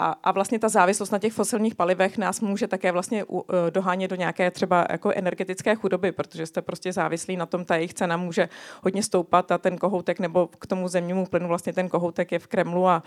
a, 0.00 0.16
a 0.24 0.32
vlastně 0.32 0.58
ta 0.58 0.68
závislost 0.68 1.10
na 1.10 1.18
těch 1.18 1.32
fosilních 1.32 1.74
palivech 1.74 2.18
nás 2.18 2.40
může 2.40 2.68
také 2.68 2.92
vlastně 2.92 3.24
uh, 3.24 3.42
dohánět 3.70 4.10
do 4.10 4.16
nějaké 4.16 4.50
třeba 4.50 4.86
jako 4.90 5.12
energetické 5.14 5.74
chudoby, 5.74 6.12
protože 6.12 6.46
jste 6.46 6.62
prostě 6.62 6.92
závislí 6.92 7.36
na 7.36 7.46
tom, 7.46 7.64
ta 7.64 7.76
jejich 7.76 7.94
cena 7.94 8.16
může 8.16 8.48
hodně 8.82 9.02
stoupat 9.02 9.52
a 9.52 9.58
ten 9.58 9.78
kohoutek 9.78 10.20
nebo 10.20 10.46
k 10.46 10.66
tomu 10.66 10.88
zemnímu 10.88 11.26
plynu 11.26 11.48
vlastně 11.48 11.72
ten 11.72 11.88
kohoutek 11.88 12.32
je 12.32 12.38
v 12.38 12.46
Kremlu 12.46 12.88
a 12.88 13.02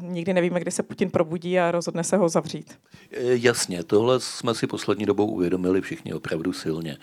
nikdy 0.00 0.32
nevíme, 0.32 0.60
kdy 0.60 0.70
se 0.70 0.82
Putin 0.82 1.10
probudí 1.10 1.60
a 1.60 1.70
rozhodne 1.70 2.04
se 2.04 2.16
ho 2.16 2.28
zavřít. 2.28 2.78
Jasně, 3.20 3.84
tohle 3.84 4.20
jsme 4.20 4.54
si 4.54 4.66
poslední 4.66 5.06
dobou 5.06 5.26
uvědomili 5.26 5.80
všichni 5.80 6.14
opravdu 6.14 6.52
silně. 6.52 6.96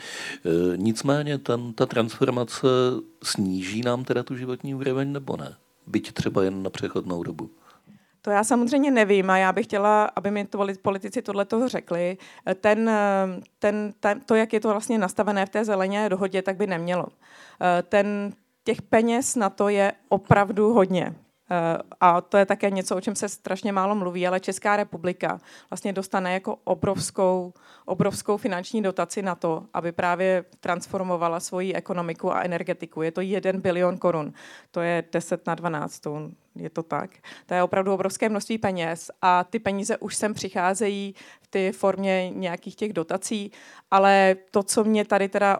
Nicméně 0.76 1.38
ten, 1.38 1.74
ta 1.74 1.86
transformace 1.86 2.68
sníží 3.24 3.82
nám 3.82 4.04
teda 4.04 4.24
tu 4.24 4.36
životní 4.36 4.76
úroveň 4.76 5.12
nebo 5.12 5.38
ne? 5.38 5.56
Byť 5.90 6.14
třeba 6.14 6.44
jen 6.44 6.64
na 6.64 6.70
přechodnou 6.70 7.24
dobu. 7.24 7.50
To 8.22 8.32
já 8.32 8.44
samozřejmě 8.44 8.92
nevím 8.92 9.30
a 9.30 9.38
já 9.38 9.54
bych 9.54 9.66
chtěla, 9.66 10.06
aby 10.16 10.32
mi 10.32 10.46
to 10.46 10.68
politici 10.82 11.22
tohle 11.22 11.46
toho 11.46 11.68
řekli. 11.68 12.18
Ten, 12.62 12.92
ten, 13.60 13.94
ten, 14.00 14.22
to, 14.22 14.36
jak 14.36 14.54
je 14.54 14.60
to 14.60 14.70
vlastně 14.70 14.98
nastavené 14.98 15.46
v 15.46 15.50
té 15.50 15.66
zelené 15.66 16.10
dohodě, 16.10 16.42
tak 16.42 16.58
by 16.58 16.68
nemělo. 16.68 17.06
Ten, 17.90 18.34
těch 18.64 18.82
peněz 18.82 19.36
na 19.36 19.50
to 19.50 19.70
je 19.70 19.92
opravdu 20.10 20.74
hodně. 20.74 21.16
A 22.00 22.22
to 22.22 22.38
je 22.38 22.46
také 22.46 22.70
něco, 22.70 22.96
o 22.96 23.02
čem 23.02 23.16
se 23.16 23.30
strašně 23.30 23.72
málo 23.72 23.96
mluví, 23.96 24.28
ale 24.28 24.40
Česká 24.40 24.76
republika 24.76 25.40
vlastně 25.70 25.94
dostane 25.94 26.34
jako 26.34 26.58
obrovskou, 26.64 27.54
obrovskou 27.86 28.38
finanční 28.38 28.82
dotaci 28.82 29.22
na 29.22 29.36
to, 29.36 29.66
aby 29.74 29.92
právě 29.92 30.46
transformovala 30.60 31.40
svoji 31.40 31.74
ekonomiku 31.74 32.34
a 32.34 32.42
energetiku. 32.42 33.02
Je 33.02 33.12
to 33.12 33.22
1 33.22 33.52
bilion 33.62 33.98
korun. 33.98 34.34
To 34.72 34.82
je 34.82 35.04
10 35.12 35.48
na 35.48 35.56
12 35.56 36.00
tun 36.00 36.36
je 36.56 36.70
to 36.70 36.84
tak. 36.84 37.12
To 37.46 37.54
je 37.54 37.64
opravdu 37.64 37.94
obrovské 37.94 38.30
množství 38.30 38.58
peněz 38.58 39.12
a 39.22 39.44
ty 39.44 39.60
peníze 39.60 39.98
už 39.98 40.16
sem 40.16 40.34
přicházejí 40.34 41.16
v 41.42 41.48
té 41.48 41.72
formě 41.72 42.30
nějakých 42.30 42.76
těch 42.76 42.94
dotací, 42.94 43.52
ale 43.92 44.36
to, 44.52 44.64
co 44.64 44.84
mě 44.84 45.06
tady 45.06 45.30
teda 45.30 45.60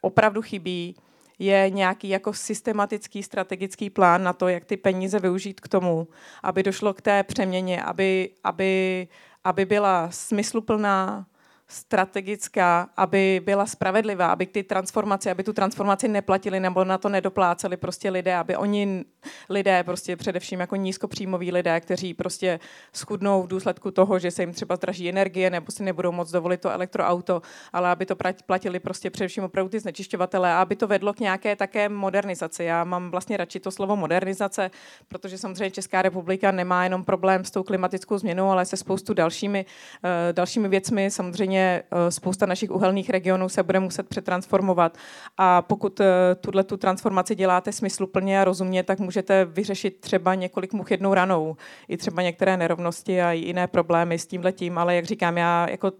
opravdu 0.00 0.42
chybí, 0.42 0.96
je 1.40 1.70
nějaký 1.70 2.08
jako 2.08 2.32
systematický 2.32 3.22
strategický 3.22 3.90
plán 3.90 4.22
na 4.22 4.32
to, 4.32 4.48
jak 4.48 4.64
ty 4.64 4.76
peníze 4.76 5.18
využít 5.18 5.60
k 5.60 5.68
tomu, 5.68 6.08
aby 6.42 6.62
došlo 6.62 6.94
k 6.94 7.00
té 7.00 7.22
přeměně, 7.22 7.82
aby, 7.82 8.30
aby, 8.44 9.08
aby 9.44 9.64
byla 9.64 10.10
smysluplná, 10.10 11.26
strategická, 11.70 12.88
aby 12.96 13.40
byla 13.44 13.66
spravedlivá, 13.66 14.26
aby 14.32 14.46
ty 14.46 14.62
transformace, 14.62 15.30
aby 15.30 15.44
tu 15.44 15.52
transformaci 15.52 16.08
neplatili 16.08 16.60
nebo 16.60 16.84
na 16.84 16.98
to 16.98 17.08
nedopláceli 17.08 17.76
prostě 17.76 18.10
lidé, 18.10 18.36
aby 18.36 18.56
oni 18.56 19.04
lidé, 19.48 19.84
prostě 19.84 20.16
především 20.16 20.60
jako 20.60 20.76
nízkopříjmoví 20.76 21.52
lidé, 21.52 21.80
kteří 21.80 22.14
prostě 22.14 22.60
schudnou 22.92 23.42
v 23.42 23.46
důsledku 23.46 23.90
toho, 23.90 24.18
že 24.18 24.30
se 24.30 24.42
jim 24.42 24.52
třeba 24.52 24.76
zdraží 24.76 25.08
energie 25.08 25.50
nebo 25.50 25.72
si 25.72 25.82
nebudou 25.82 26.12
moc 26.12 26.30
dovolit 26.30 26.60
to 26.60 26.70
elektroauto, 26.70 27.42
ale 27.72 27.90
aby 27.90 28.06
to 28.06 28.16
platili 28.46 28.80
prostě 28.80 29.10
především 29.10 29.44
opravdu 29.44 29.68
ty 29.68 29.80
znečišťovatele 29.80 30.52
a 30.52 30.60
aby 30.62 30.76
to 30.76 30.86
vedlo 30.86 31.12
k 31.12 31.20
nějaké 31.20 31.56
také 31.56 31.88
modernizaci. 31.88 32.64
Já 32.64 32.84
mám 32.84 33.10
vlastně 33.10 33.36
radši 33.36 33.60
to 33.60 33.70
slovo 33.70 33.96
modernizace, 33.96 34.70
protože 35.08 35.38
samozřejmě 35.38 35.70
Česká 35.70 36.02
republika 36.02 36.50
nemá 36.50 36.84
jenom 36.84 37.04
problém 37.04 37.44
s 37.44 37.50
tou 37.50 37.62
klimatickou 37.62 38.18
změnou, 38.18 38.50
ale 38.50 38.66
se 38.66 38.76
spoustu 38.76 39.14
dalšími, 39.14 39.64
uh, 40.04 40.10
dalšími 40.32 40.68
věcmi. 40.68 41.10
Samozřejmě 41.10 41.59
uh, 41.92 41.98
spousta 42.08 42.46
našich 42.46 42.70
uhelných 42.70 43.10
regionů 43.10 43.48
se 43.48 43.62
bude 43.62 43.80
muset 43.80 44.08
přetransformovat. 44.08 44.98
A 45.38 45.62
pokud 45.62 46.00
uh, 46.00 46.06
tuhle 46.40 46.64
tu 46.64 46.76
transformaci 46.76 47.34
děláte 47.34 47.72
smysluplně 47.72 48.40
a 48.40 48.44
rozumně, 48.44 48.82
tak 48.82 48.98
můžete 48.98 49.44
vyřešit 49.44 50.00
třeba 50.00 50.34
několik 50.34 50.72
much 50.72 50.90
jednou 50.90 51.14
ranou, 51.14 51.56
i 51.88 51.96
třeba 51.96 52.22
některé 52.22 52.56
nerovnosti 52.56 53.22
a 53.22 53.32
jiné 53.32 53.66
problémy 53.66 54.18
s 54.18 54.26
tím 54.26 54.44
letím, 54.44 54.78
ale 54.78 54.94
jak 54.96 55.04
říkám, 55.04 55.38
já 55.38 55.70
jako 55.70 55.92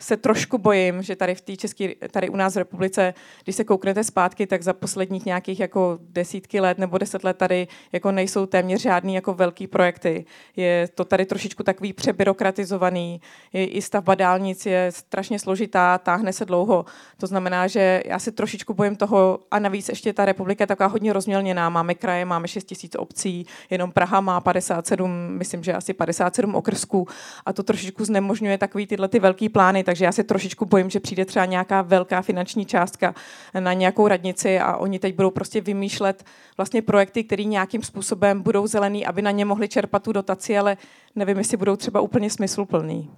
se 0.00 0.16
trošku 0.16 0.58
bojím, 0.58 1.02
že 1.02 1.16
tady 1.16 1.34
v 1.34 1.40
té 1.40 1.56
české, 1.56 1.88
tady 2.10 2.28
u 2.28 2.36
nás 2.36 2.54
v 2.54 2.58
republice, 2.58 3.14
když 3.44 3.56
se 3.56 3.64
kouknete 3.64 4.04
zpátky, 4.04 4.46
tak 4.46 4.62
za 4.62 4.72
posledních 4.72 5.26
nějakých 5.26 5.60
jako 5.60 5.98
desítky 6.02 6.60
let 6.60 6.78
nebo 6.78 6.98
deset 6.98 7.24
let 7.24 7.36
tady 7.36 7.68
jako 7.92 8.12
nejsou 8.12 8.46
téměř 8.46 8.80
žádný 8.80 9.14
jako 9.14 9.34
velký 9.34 9.66
projekty. 9.66 10.24
Je 10.56 10.88
to 10.94 11.04
tady 11.04 11.26
trošičku 11.26 11.62
takový 11.62 11.92
přebyrokratizovaný, 11.92 13.20
je, 13.52 13.66
i 13.66 13.82
stavba 13.82 14.14
dálnic 14.14 14.66
je 14.66 14.92
strašně 14.92 15.38
složitá, 15.38 15.98
táhne 15.98 16.32
se 16.32 16.44
dlouho. 16.44 16.84
To 17.16 17.26
znamená, 17.26 17.66
že 17.66 18.02
já 18.06 18.18
se 18.18 18.32
trošičku 18.32 18.74
bojím 18.74 18.96
toho 18.96 19.38
a 19.50 19.58
navíc 19.58 19.88
ještě 19.88 20.12
ta 20.12 20.24
republika 20.24 20.62
je 20.62 20.66
taková 20.66 20.86
hodně 20.86 21.12
rozmělněná. 21.12 21.68
Máme 21.68 21.94
kraje, 21.94 22.24
máme 22.24 22.48
6 22.48 22.64
tisíc 22.64 22.96
obcí, 22.98 23.46
jenom 23.70 23.92
Praha 23.92 24.20
má 24.20 24.40
57, 24.40 25.10
myslím, 25.38 25.64
že 25.64 25.72
asi 25.72 25.92
57 25.94 26.54
okrsků 26.54 27.08
a 27.46 27.52
to 27.52 27.62
trošičku 27.62 28.04
znemožňuje 28.04 28.58
takový 28.58 28.86
tyhle 28.86 29.08
ty 29.08 29.18
velký 29.18 29.48
plány, 29.48 29.83
takže 29.84 30.04
já 30.04 30.12
se 30.12 30.24
trošičku 30.24 30.66
bojím, 30.66 30.90
že 30.90 31.00
přijde 31.00 31.24
třeba 31.24 31.44
nějaká 31.44 31.82
velká 31.82 32.22
finanční 32.22 32.66
částka 32.66 33.14
na 33.60 33.72
nějakou 33.72 34.08
radnici 34.08 34.58
a 34.58 34.76
oni 34.76 34.98
teď 34.98 35.14
budou 35.14 35.30
prostě 35.30 35.60
vymýšlet 35.60 36.24
vlastně 36.56 36.82
projekty, 36.82 37.24
které 37.24 37.44
nějakým 37.44 37.82
způsobem 37.82 38.42
budou 38.42 38.66
zelený, 38.66 39.06
aby 39.06 39.22
na 39.22 39.30
ně 39.30 39.44
mohli 39.44 39.68
čerpat 39.68 40.02
tu 40.02 40.12
dotaci, 40.12 40.58
ale 40.58 40.76
nevím, 41.16 41.38
jestli 41.38 41.56
budou 41.56 41.76
třeba 41.76 42.00
úplně 42.00 42.30
smysluplný. 42.30 43.10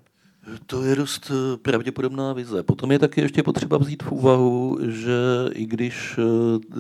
To 0.66 0.82
je 0.82 0.96
dost 0.96 1.30
eh, 1.30 1.56
pravděpodobná 1.56 2.32
vize. 2.32 2.62
Potom 2.62 2.92
je 2.92 2.98
taky 2.98 3.20
ještě 3.20 3.42
potřeba 3.42 3.78
vzít 3.78 4.02
v 4.02 4.12
úvahu, 4.12 4.78
že 4.82 5.14
i 5.52 5.66
když 5.66 6.18
eh, 6.18 6.76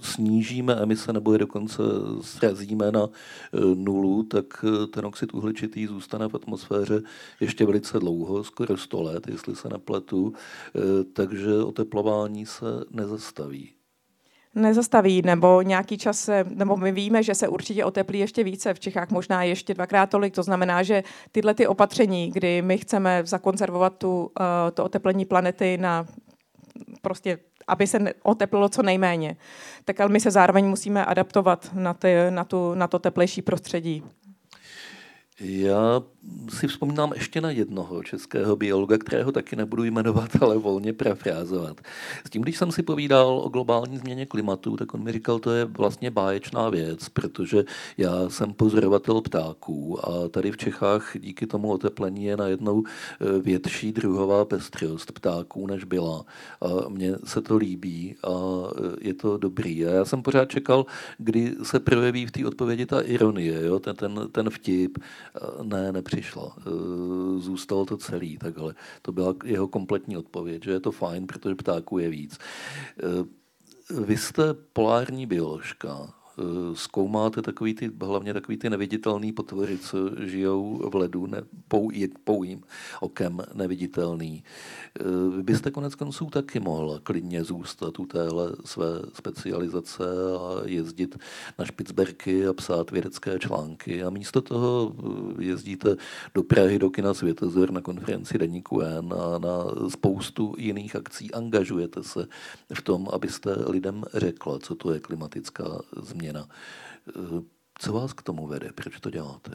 snížíme 0.00 0.74
emise 0.74 1.12
nebo 1.12 1.32
je 1.32 1.38
dokonce 1.38 1.82
srazíme 2.20 2.92
na 2.92 3.04
e, 3.04 3.08
nulu, 3.74 4.22
tak 4.22 4.64
e, 4.64 4.86
ten 4.86 5.06
oxid 5.06 5.34
uhličitý 5.34 5.86
zůstane 5.86 6.28
v 6.28 6.34
atmosféře 6.34 7.02
ještě 7.40 7.66
velice 7.66 7.98
dlouho, 7.98 8.44
skoro 8.44 8.76
100 8.76 9.02
let, 9.02 9.28
jestli 9.28 9.56
se 9.56 9.68
nepletu, 9.68 10.32
e, 10.32 11.04
takže 11.04 11.54
oteplování 11.54 12.46
se 12.46 12.66
nezastaví. 12.90 13.70
nezastaví, 14.54 15.22
nebo 15.22 15.62
nějaký 15.62 15.98
čas, 15.98 16.30
nebo 16.54 16.76
my 16.76 16.92
víme, 16.92 17.22
že 17.22 17.34
se 17.34 17.48
určitě 17.48 17.84
oteplí 17.84 18.18
ještě 18.18 18.44
více, 18.44 18.74
v 18.74 18.80
Čechách 18.80 19.10
možná 19.10 19.42
ještě 19.42 19.74
dvakrát 19.74 20.10
tolik, 20.10 20.34
to 20.34 20.42
znamená, 20.42 20.82
že 20.82 21.04
tyhle 21.32 21.54
ty 21.54 21.66
opatření, 21.66 22.30
kdy 22.30 22.62
my 22.62 22.78
chceme 22.78 23.22
zakonzervovat 23.24 23.98
tu, 23.98 24.30
to 24.74 24.84
oteplení 24.84 25.24
planety 25.24 25.78
na 25.78 26.06
prostě 27.02 27.38
aby 27.68 27.86
se 27.86 27.98
oteplilo 28.22 28.68
co 28.68 28.82
nejméně. 28.82 29.36
Tak 29.84 30.00
ale 30.00 30.10
my 30.10 30.20
se 30.20 30.30
zároveň 30.30 30.66
musíme 30.66 31.04
adaptovat 31.04 31.70
na, 31.74 31.94
ty, 31.94 32.14
na, 32.30 32.44
tu, 32.44 32.74
na 32.74 32.88
to 32.88 32.98
teplejší 32.98 33.42
prostředí. 33.42 34.02
Já 35.40 36.02
si 36.50 36.68
vzpomínám 36.68 37.12
ještě 37.14 37.40
na 37.40 37.50
jednoho 37.50 38.02
českého 38.02 38.56
biologa, 38.56 38.98
kterého 38.98 39.32
taky 39.32 39.56
nebudu 39.56 39.84
jmenovat, 39.84 40.30
ale 40.40 40.58
volně 40.58 40.92
parafrázovat. 40.92 41.80
S 42.26 42.30
tím, 42.30 42.42
když 42.42 42.56
jsem 42.56 42.72
si 42.72 42.82
povídal 42.82 43.40
o 43.44 43.48
globální 43.48 43.98
změně 43.98 44.26
klimatu, 44.26 44.76
tak 44.76 44.94
on 44.94 45.02
mi 45.02 45.12
říkal, 45.12 45.38
to 45.38 45.50
je 45.50 45.64
vlastně 45.64 46.10
báječná 46.10 46.70
věc, 46.70 47.08
protože 47.08 47.64
já 47.96 48.28
jsem 48.28 48.52
pozorovatel 48.52 49.20
ptáků 49.20 50.08
a 50.08 50.28
tady 50.28 50.50
v 50.50 50.56
Čechách 50.56 51.16
díky 51.18 51.46
tomu 51.46 51.72
oteplení 51.72 52.24
je 52.24 52.36
najednou 52.36 52.84
eh, 52.86 53.38
větší 53.42 53.92
druhová 53.92 54.44
pestrost 54.44 55.12
ptáků, 55.12 55.66
než 55.66 55.84
byla. 55.84 56.24
A 56.60 56.88
mně 56.88 57.14
se 57.24 57.40
to 57.40 57.56
líbí 57.56 58.16
a 58.24 58.30
eh, 58.30 58.96
je 59.00 59.14
to 59.14 59.38
dobrý. 59.38 59.86
A 59.86 59.90
já 59.90 60.04
jsem 60.04 60.22
pořád 60.22 60.50
čekal, 60.50 60.86
kdy 61.18 61.54
se 61.62 61.80
projeví 61.80 62.26
v 62.26 62.30
té 62.30 62.46
odpovědi 62.46 62.86
ta 62.86 63.00
ironie, 63.00 63.66
jo? 63.66 63.78
Ten, 63.78 63.96
ten, 63.96 64.28
ten 64.32 64.50
vtip. 64.50 64.98
Ne, 65.62 65.92
nepřišla. 66.08 66.56
E, 66.58 66.70
zůstalo 67.40 67.84
to 67.84 67.96
celý 67.96 68.38
takhle. 68.38 68.74
To 69.02 69.12
byla 69.12 69.34
jeho 69.44 69.68
kompletní 69.68 70.16
odpověď, 70.16 70.64
že 70.64 70.70
je 70.70 70.80
to 70.80 70.92
fajn, 70.92 71.26
protože 71.26 71.54
ptáků 71.54 71.98
je 71.98 72.08
víc. 72.08 72.38
E, 72.38 74.00
vy 74.00 74.16
jste 74.16 74.54
polární 74.54 75.26
bioložka. 75.26 76.14
Eh, 76.38 76.76
zkoumáte 76.76 77.42
takový 77.42 77.74
ty, 77.74 77.90
hlavně 78.00 78.34
takový 78.34 78.58
ty 78.58 78.70
neviditelné 78.70 79.32
potvory, 79.32 79.78
co 79.78 79.98
žijou 80.24 80.90
v 80.90 80.94
ledu, 80.94 81.26
ne, 81.26 81.42
pou, 81.68 81.90
pouhým 82.24 82.62
okem 83.00 83.42
neviditelný. 83.54 84.44
Eh, 85.00 85.02
vy 85.36 85.42
byste 85.42 85.70
konec 85.70 85.94
konců 85.94 86.26
taky 86.26 86.60
mohla 86.60 87.00
klidně 87.02 87.44
zůstat 87.44 87.98
u 87.98 88.06
téhle 88.06 88.52
své 88.64 88.86
specializace 89.14 90.04
a 90.38 90.62
jezdit 90.64 91.18
na 91.58 91.64
Špicberky 91.64 92.46
a 92.46 92.52
psát 92.52 92.90
vědecké 92.90 93.38
články. 93.38 94.02
A 94.02 94.10
místo 94.10 94.40
toho 94.40 94.94
eh, 95.38 95.44
jezdíte 95.44 95.96
do 96.34 96.42
Prahy, 96.42 96.78
do 96.78 96.90
Kina 96.90 97.14
Světozor 97.14 97.70
na 97.70 97.80
konferenci 97.80 98.38
Deníku 98.38 98.80
N 98.80 99.14
a 99.14 99.38
na 99.38 99.64
spoustu 99.88 100.54
jiných 100.58 100.96
akcí 100.96 101.34
angažujete 101.34 102.02
se 102.02 102.26
v 102.74 102.82
tom, 102.82 103.08
abyste 103.12 103.50
lidem 103.66 104.04
řekla, 104.14 104.58
co 104.58 104.74
to 104.74 104.92
je 104.92 105.00
klimatická 105.00 105.82
změna 106.02 106.27
změna. 106.28 106.48
Eh, 107.08 107.42
co 107.78 107.92
vás 107.92 108.12
k 108.12 108.22
tomu 108.22 108.46
vede? 108.46 108.70
Proč 108.74 109.00
to 109.00 109.10
děláte? 109.10 109.50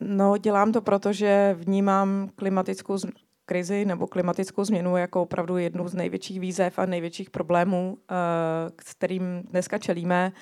No, 0.00 0.36
dělám 0.38 0.72
to, 0.72 0.80
protože 0.80 1.56
vnímám 1.58 2.30
klimatickou 2.36 2.98
krizi 3.44 3.84
nebo 3.84 4.06
klimatickou 4.06 4.64
změnu 4.64 4.96
jako 4.96 5.22
opravdu 5.22 5.56
jednu 5.56 5.88
z 5.88 5.94
největších 5.94 6.40
výzev 6.40 6.78
a 6.78 6.86
největších 6.86 7.30
problémů, 7.30 7.98
eh, 8.10 8.14
s 8.82 8.94
kterým 8.94 9.42
dneska 9.50 9.78
čelíme. 9.78 10.32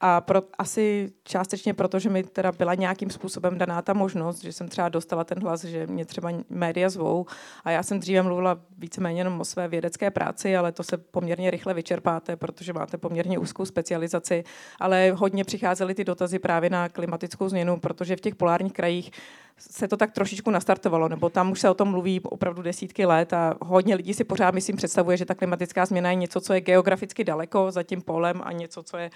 A 0.00 0.20
pro, 0.20 0.42
asi 0.58 1.12
částečně 1.24 1.74
proto, 1.74 1.98
že 1.98 2.10
mi 2.10 2.22
teda 2.22 2.52
byla 2.52 2.74
nějakým 2.74 3.10
způsobem 3.10 3.58
daná 3.58 3.82
ta 3.82 3.92
možnost, 3.92 4.42
že 4.42 4.52
jsem 4.52 4.68
třeba 4.68 4.88
dostala 4.88 5.24
ten 5.24 5.42
hlas, 5.42 5.64
že 5.64 5.86
mě 5.86 6.04
třeba 6.04 6.30
média 6.48 6.90
zvou. 6.90 7.26
A 7.64 7.70
já 7.70 7.82
jsem 7.82 8.00
dříve 8.00 8.22
mluvila 8.22 8.60
víceméně 8.78 9.20
jenom 9.20 9.40
o 9.40 9.44
své 9.44 9.68
vědecké 9.68 10.10
práci, 10.10 10.56
ale 10.56 10.72
to 10.72 10.82
se 10.82 10.96
poměrně 10.96 11.50
rychle 11.50 11.74
vyčerpáte, 11.74 12.36
protože 12.36 12.72
máte 12.72 12.98
poměrně 12.98 13.38
úzkou 13.38 13.64
specializaci, 13.64 14.44
ale 14.80 15.10
hodně 15.10 15.44
přicházely 15.44 15.94
ty 15.94 16.04
dotazy 16.04 16.38
právě 16.38 16.70
na 16.70 16.88
klimatickou 16.88 17.48
změnu, 17.48 17.80
protože 17.80 18.16
v 18.16 18.20
těch 18.20 18.34
polárních 18.34 18.72
krajích 18.72 19.10
se 19.58 19.88
to 19.88 19.96
tak 19.96 20.12
trošičku 20.12 20.50
nastartovalo, 20.50 21.08
nebo 21.08 21.28
tam 21.28 21.50
už 21.50 21.60
se 21.60 21.70
o 21.70 21.74
tom 21.74 21.88
mluví 21.88 22.20
opravdu 22.20 22.62
desítky 22.62 23.06
let 23.06 23.32
a 23.32 23.54
hodně 23.62 23.94
lidí 23.94 24.14
si 24.14 24.24
pořád, 24.24 24.54
myslím, 24.54 24.76
představuje, 24.76 25.16
že 25.16 25.24
ta 25.24 25.34
klimatická 25.34 25.86
změna 25.86 26.10
je 26.10 26.14
něco, 26.14 26.40
co 26.40 26.52
je 26.52 26.60
geograficky 26.60 27.24
daleko 27.24 27.70
za 27.70 27.82
tím 27.82 28.02
polem 28.02 28.40
a 28.44 28.52
něco, 28.52 28.82
co 28.82 28.96
je 28.96 29.10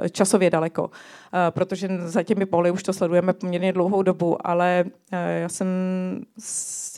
uh, 0.00 0.06
časově 0.08 0.50
daleko. 0.50 0.82
Uh, 0.82 0.90
protože 1.50 1.88
za 2.04 2.22
těmi 2.22 2.46
poly 2.46 2.70
už 2.70 2.82
to 2.82 2.92
sledujeme 2.92 3.32
poměrně 3.32 3.72
dlouhou 3.72 4.02
dobu, 4.02 4.46
ale 4.46 4.84
uh, 4.86 5.18
já 5.40 5.48
jsem 5.48 5.68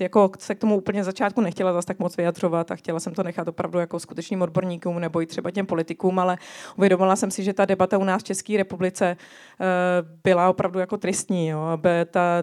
jako 0.01 0.31
se 0.39 0.55
k 0.55 0.59
tomu 0.59 0.77
úplně 0.77 1.05
začátku 1.05 1.41
nechtěla 1.41 1.73
zase 1.73 1.87
tak 1.87 1.99
moc 1.99 2.17
vyjadřovat 2.17 2.71
a 2.71 2.77
chtěla 2.77 3.01
jsem 3.01 3.15
to 3.15 3.23
nechat 3.23 3.49
opravdu 3.49 3.79
jako 3.79 4.01
skutečným 4.01 4.43
odborníkům 4.43 5.01
nebo 5.01 5.23
i 5.23 5.27
třeba 5.27 5.51
těm 5.51 5.67
politikům, 5.67 6.19
ale 6.19 6.39
uvědomila 6.77 7.17
jsem 7.17 7.31
si, 7.31 7.43
že 7.43 7.53
ta 7.53 7.65
debata 7.65 7.99
u 7.99 8.05
nás 8.05 8.23
v 8.23 8.25
České 8.25 8.57
republice 8.57 9.17
byla 10.25 10.51
opravdu 10.51 10.79
jako 10.79 10.97
tristní. 10.97 11.49
Jo? 11.49 11.79
Ta, 11.83 12.05
ta, 12.05 12.40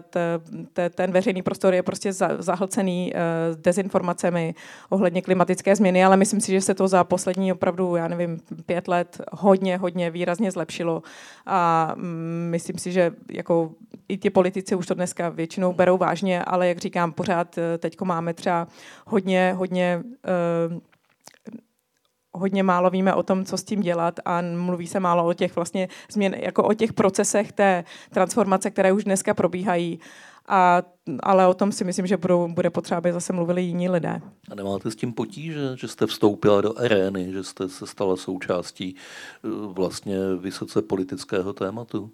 ten 0.94 1.12
veřejný 1.12 1.42
prostor 1.42 1.74
je 1.74 1.82
prostě 1.82 2.12
zahlcený 2.38 3.12
uh, 3.14 3.60
dezinformacemi 3.60 4.54
ohledně 4.88 5.22
klimatické 5.22 5.76
změny, 5.76 6.04
ale 6.04 6.16
myslím 6.16 6.40
si, 6.40 6.52
že 6.52 6.60
se 6.60 6.74
to 6.74 6.88
za 6.88 7.04
poslední 7.04 7.52
opravdu, 7.52 7.96
já 7.96 8.08
nevím, 8.08 8.40
pět 8.66 8.88
let 8.88 9.20
hodně, 9.32 9.76
hodně 9.76 10.10
výrazně 10.10 10.50
zlepšilo. 10.50 11.02
A 11.46 11.92
mm, 11.96 12.48
myslím 12.50 12.78
si, 12.78 12.92
že 12.92 13.12
jako 13.30 13.70
i 14.08 14.16
ti 14.16 14.30
politici 14.30 14.74
už 14.74 14.86
to 14.86 14.94
dneska 14.94 15.28
většinou 15.28 15.72
berou 15.72 15.96
vážně, 15.96 16.44
ale 16.44 16.68
jak 16.68 16.78
říkám, 16.78 17.12
pořád 17.12 17.58
eh, 17.58 17.78
teď 17.78 18.00
máme 18.00 18.34
třeba 18.34 18.68
hodně, 19.06 19.54
hodně 19.56 20.02
hodně 22.32 22.62
málo 22.62 22.90
víme 22.90 23.14
o 23.14 23.22
tom, 23.22 23.44
co 23.44 23.56
s 23.56 23.64
tím 23.64 23.80
dělat 23.80 24.20
a 24.24 24.40
mluví 24.40 24.86
se 24.86 25.00
málo 25.00 25.28
o 25.28 25.32
těch 25.32 25.56
vlastně 25.56 25.88
změn, 26.12 26.34
jako 26.34 26.64
o 26.64 26.74
těch 26.74 26.92
procesech 26.92 27.52
té 27.52 27.84
transformace, 28.10 28.70
které 28.70 28.92
už 28.92 29.04
dneska 29.04 29.34
probíhají. 29.34 30.00
A, 30.50 30.82
ale 31.20 31.46
o 31.46 31.54
tom 31.54 31.72
si 31.72 31.84
myslím, 31.84 32.06
že 32.06 32.16
budou, 32.16 32.48
bude 32.48 32.70
potřeba, 32.70 32.98
aby 32.98 33.12
zase 33.12 33.32
mluvili 33.32 33.62
jiní 33.62 33.88
lidé. 33.88 34.20
A 34.50 34.54
nemáte 34.54 34.90
s 34.90 34.96
tím 34.96 35.12
potíže, 35.12 35.60
že 35.76 35.88
jste 35.88 36.06
vstoupila 36.06 36.60
do 36.60 36.78
arény, 36.78 37.32
že 37.32 37.44
jste 37.44 37.68
se 37.68 37.86
stala 37.86 38.16
součástí 38.16 38.96
eh, 38.96 39.48
vlastně 39.72 40.16
vysoce 40.40 40.82
politického 40.82 41.52
tématu? 41.52 42.10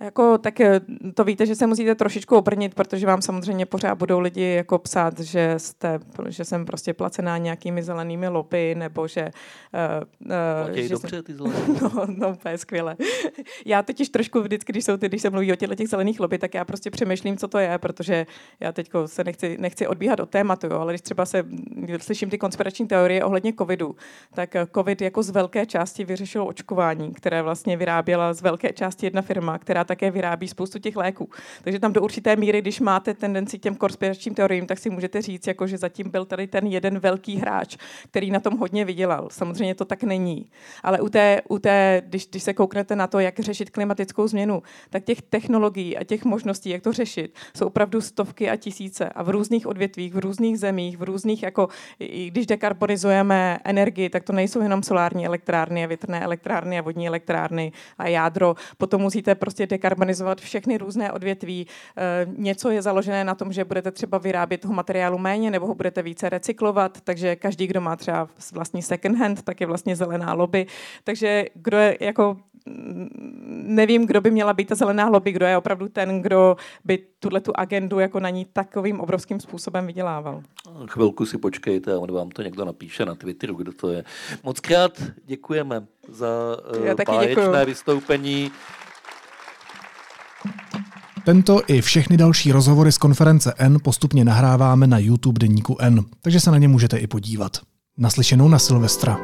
Jako, 0.00 0.38
tak 0.38 0.60
eh, 0.60 0.80
to 1.14 1.24
víte, 1.24 1.46
že 1.46 1.54
se 1.54 1.66
musíte 1.66 1.94
trošičku 1.94 2.36
obrnit, 2.36 2.74
protože 2.74 3.06
vám 3.06 3.22
samozřejmě 3.22 3.66
pořád 3.66 3.94
budou 3.94 4.20
lidi 4.20 4.42
jako 4.42 4.78
psát, 4.78 5.20
že, 5.20 5.54
jste, 5.56 5.98
že 6.28 6.44
jsem 6.44 6.66
prostě 6.66 6.94
placená 6.94 7.38
nějakými 7.38 7.82
zelenými 7.82 8.28
lopy, 8.28 8.74
nebo 8.74 9.08
že... 9.08 9.30
Uh, 9.74 10.30
uh, 10.68 10.74
že 10.74 10.88
dobře 10.88 11.16
jsem, 11.16 11.24
ty 11.24 11.34
zelené. 11.34 11.56
No, 11.82 12.06
no, 12.06 12.30
úplně 12.30 12.58
skvěle. 12.58 12.96
Já 13.66 13.82
totiž 13.82 14.08
trošku 14.08 14.40
vždycky, 14.40 14.72
když, 14.72 14.84
jsou 14.84 14.96
ty, 14.96 15.08
když 15.08 15.22
se 15.22 15.30
mluví 15.30 15.52
o 15.52 15.56
těchto 15.56 15.74
těch 15.74 15.88
zelených 15.88 16.20
lopy, 16.20 16.38
tak 16.38 16.54
já 16.54 16.64
prostě 16.64 16.90
přemýšlím, 16.90 17.36
co 17.36 17.48
to 17.48 17.58
je, 17.58 17.78
protože 17.78 18.26
já 18.60 18.72
teď 18.72 18.90
se 19.06 19.24
nechci, 19.24 19.56
nechci 19.60 19.86
odbíhat 19.86 20.20
od 20.20 20.30
tématu, 20.30 20.66
jo, 20.66 20.78
ale 20.78 20.92
když 20.92 21.00
třeba 21.00 21.26
se 21.26 21.44
slyším 22.00 22.30
ty 22.30 22.38
konspirační 22.38 22.86
teorie 22.86 23.24
ohledně 23.24 23.52
covidu, 23.52 23.96
tak 24.34 24.56
covid 24.74 25.02
jako 25.02 25.22
z 25.22 25.30
velké 25.30 25.66
části 25.66 26.04
vyřešilo 26.04 26.46
očkování, 26.46 27.14
které 27.14 27.42
vlastně 27.42 27.76
vyráběla 27.76 28.32
z 28.32 28.42
velké 28.42 28.72
části 28.72 29.06
jedna 29.06 29.22
firma, 29.22 29.58
která 29.58 29.84
také 29.88 30.10
vyrábí 30.10 30.48
spoustu 30.48 30.78
těch 30.78 30.96
léků. 30.96 31.30
Takže 31.62 31.78
tam 31.78 31.92
do 31.92 32.02
určité 32.02 32.36
míry, 32.36 32.60
když 32.60 32.80
máte 32.80 33.14
tendenci 33.14 33.58
těm 33.58 33.74
konspiračním 33.74 34.34
teoriím, 34.34 34.66
tak 34.66 34.78
si 34.78 34.90
můžete 34.90 35.22
říct, 35.22 35.46
jako, 35.46 35.66
že 35.66 35.78
zatím 35.78 36.10
byl 36.10 36.24
tady 36.24 36.46
ten 36.46 36.66
jeden 36.66 36.98
velký 36.98 37.36
hráč, 37.36 37.76
který 38.10 38.30
na 38.30 38.40
tom 38.40 38.58
hodně 38.58 38.84
vydělal. 38.84 39.28
Samozřejmě 39.30 39.74
to 39.74 39.84
tak 39.84 40.02
není. 40.02 40.50
Ale 40.82 41.00
u 41.00 41.08
té, 41.08 41.42
u 41.48 41.58
té 41.58 42.02
když, 42.06 42.26
když 42.26 42.42
se 42.42 42.54
kouknete 42.54 42.96
na 42.96 43.06
to, 43.06 43.18
jak 43.18 43.38
řešit 43.40 43.70
klimatickou 43.70 44.28
změnu, 44.28 44.62
tak 44.90 45.04
těch 45.04 45.22
technologií 45.22 45.96
a 45.96 46.04
těch 46.04 46.24
možností, 46.24 46.70
jak 46.70 46.82
to 46.82 46.92
řešit, 46.92 47.36
jsou 47.56 47.66
opravdu 47.66 48.00
stovky 48.00 48.50
a 48.50 48.56
tisíce 48.56 49.08
a 49.08 49.22
v 49.22 49.28
různých 49.28 49.66
odvětvích, 49.66 50.14
v 50.14 50.18
různých 50.18 50.58
zemích, 50.58 50.98
v 50.98 51.02
různých, 51.02 51.42
jako 51.42 51.68
když 52.28 52.46
dekarbonizujeme 52.46 53.58
energii, 53.64 54.10
tak 54.10 54.24
to 54.24 54.32
nejsou 54.32 54.60
jenom 54.62 54.82
solární 54.82 55.26
elektrárny 55.26 55.84
a 55.84 55.86
větrné 55.86 56.20
elektrárny 56.20 56.78
a 56.78 56.82
vodní 56.82 57.08
elektrárny 57.08 57.72
a 57.98 58.08
jádro. 58.08 58.54
Potom 58.78 59.02
musíte 59.02 59.34
prostě 59.34 59.66
dekarbonizovat 59.78 60.40
všechny 60.40 60.78
různé 60.78 61.12
odvětví. 61.12 61.66
Eh, 61.96 62.26
něco 62.36 62.70
je 62.70 62.82
založené 62.82 63.24
na 63.24 63.34
tom, 63.34 63.52
že 63.52 63.64
budete 63.64 63.90
třeba 63.90 64.18
vyrábět 64.18 64.60
toho 64.60 64.74
materiálu 64.74 65.18
méně 65.18 65.50
nebo 65.50 65.66
ho 65.66 65.74
budete 65.74 66.02
více 66.02 66.28
recyklovat, 66.28 67.00
takže 67.00 67.36
každý, 67.36 67.66
kdo 67.66 67.80
má 67.80 67.96
třeba 67.96 68.28
vlastní 68.52 68.82
second 68.82 69.18
hand, 69.18 69.42
tak 69.42 69.60
je 69.60 69.66
vlastně 69.66 69.96
zelená 69.96 70.34
lobby. 70.34 70.66
Takže 71.04 71.44
kdo 71.54 71.76
je 71.76 71.96
jako 72.00 72.36
nevím, 73.48 74.06
kdo 74.06 74.20
by 74.20 74.30
měla 74.30 74.52
být 74.52 74.68
ta 74.68 74.74
zelená 74.74 75.08
lobby, 75.08 75.32
kdo 75.32 75.46
je 75.46 75.56
opravdu 75.56 75.88
ten, 75.88 76.22
kdo 76.22 76.56
by 76.84 76.98
tuhle 77.18 77.40
tu 77.40 77.52
agendu 77.56 77.98
jako 77.98 78.20
na 78.20 78.30
ní 78.30 78.46
takovým 78.52 79.00
obrovským 79.00 79.40
způsobem 79.40 79.86
vydělával. 79.86 80.42
Chvilku 80.86 81.26
si 81.26 81.38
počkejte, 81.38 81.96
on 81.96 82.12
vám 82.12 82.30
to 82.30 82.42
někdo 82.42 82.64
napíše 82.64 83.04
na 83.04 83.14
Twitteru, 83.14 83.54
kdo 83.54 83.72
to 83.72 83.92
je. 83.92 84.04
Moc 84.42 84.60
krát 84.60 84.92
děkujeme 85.24 85.86
za 86.08 86.56
uh, 86.78 87.14
báječné 87.14 87.64
vystoupení. 87.64 88.50
Tento 91.24 91.60
i 91.66 91.80
všechny 91.80 92.16
další 92.16 92.52
rozhovory 92.52 92.92
z 92.92 92.98
konference 92.98 93.54
N 93.58 93.78
postupně 93.82 94.24
nahráváme 94.24 94.86
na 94.86 94.98
YouTube 94.98 95.38
deníku 95.38 95.76
N, 95.80 96.04
takže 96.22 96.40
se 96.40 96.50
na 96.50 96.58
ně 96.58 96.68
můžete 96.68 96.96
i 96.96 97.06
podívat. 97.06 97.52
Naslyšenou 97.98 98.48
na 98.48 98.58
Silvestra. 98.58 99.18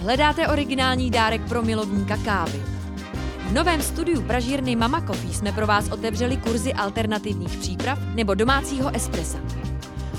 Hledáte 0.00 0.48
originální 0.48 1.10
dárek 1.10 1.42
pro 1.48 1.62
milovníka 1.62 2.16
kávy? 2.16 2.62
V 3.48 3.52
novém 3.52 3.82
studiu 3.82 4.22
Pražírny 4.22 4.76
Mama 4.76 5.00
Coffee 5.00 5.34
jsme 5.34 5.52
pro 5.52 5.66
vás 5.66 5.88
otevřeli 5.88 6.36
kurzy 6.36 6.72
alternativních 6.72 7.56
příprav 7.56 7.98
nebo 8.14 8.34
domácího 8.34 8.96
espressa. 8.96 9.38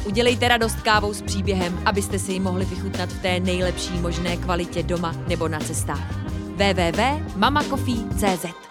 Udělejte 0.06 0.48
radost 0.48 0.82
kávou 0.82 1.14
s 1.14 1.22
příběhem, 1.22 1.80
abyste 1.86 2.20
si 2.20 2.34
ji 2.34 2.40
mohli 2.40 2.66
vychutnat 2.66 3.10
v 3.10 3.22
té 3.22 3.40
nejlepší 3.40 3.94
možné 3.94 4.38
kvalitě 4.38 4.84
doma 4.84 5.16
nebo 5.28 5.48
na 5.48 5.60
cestách. 5.60 6.14
www.mamacoffee.cz 6.56 8.71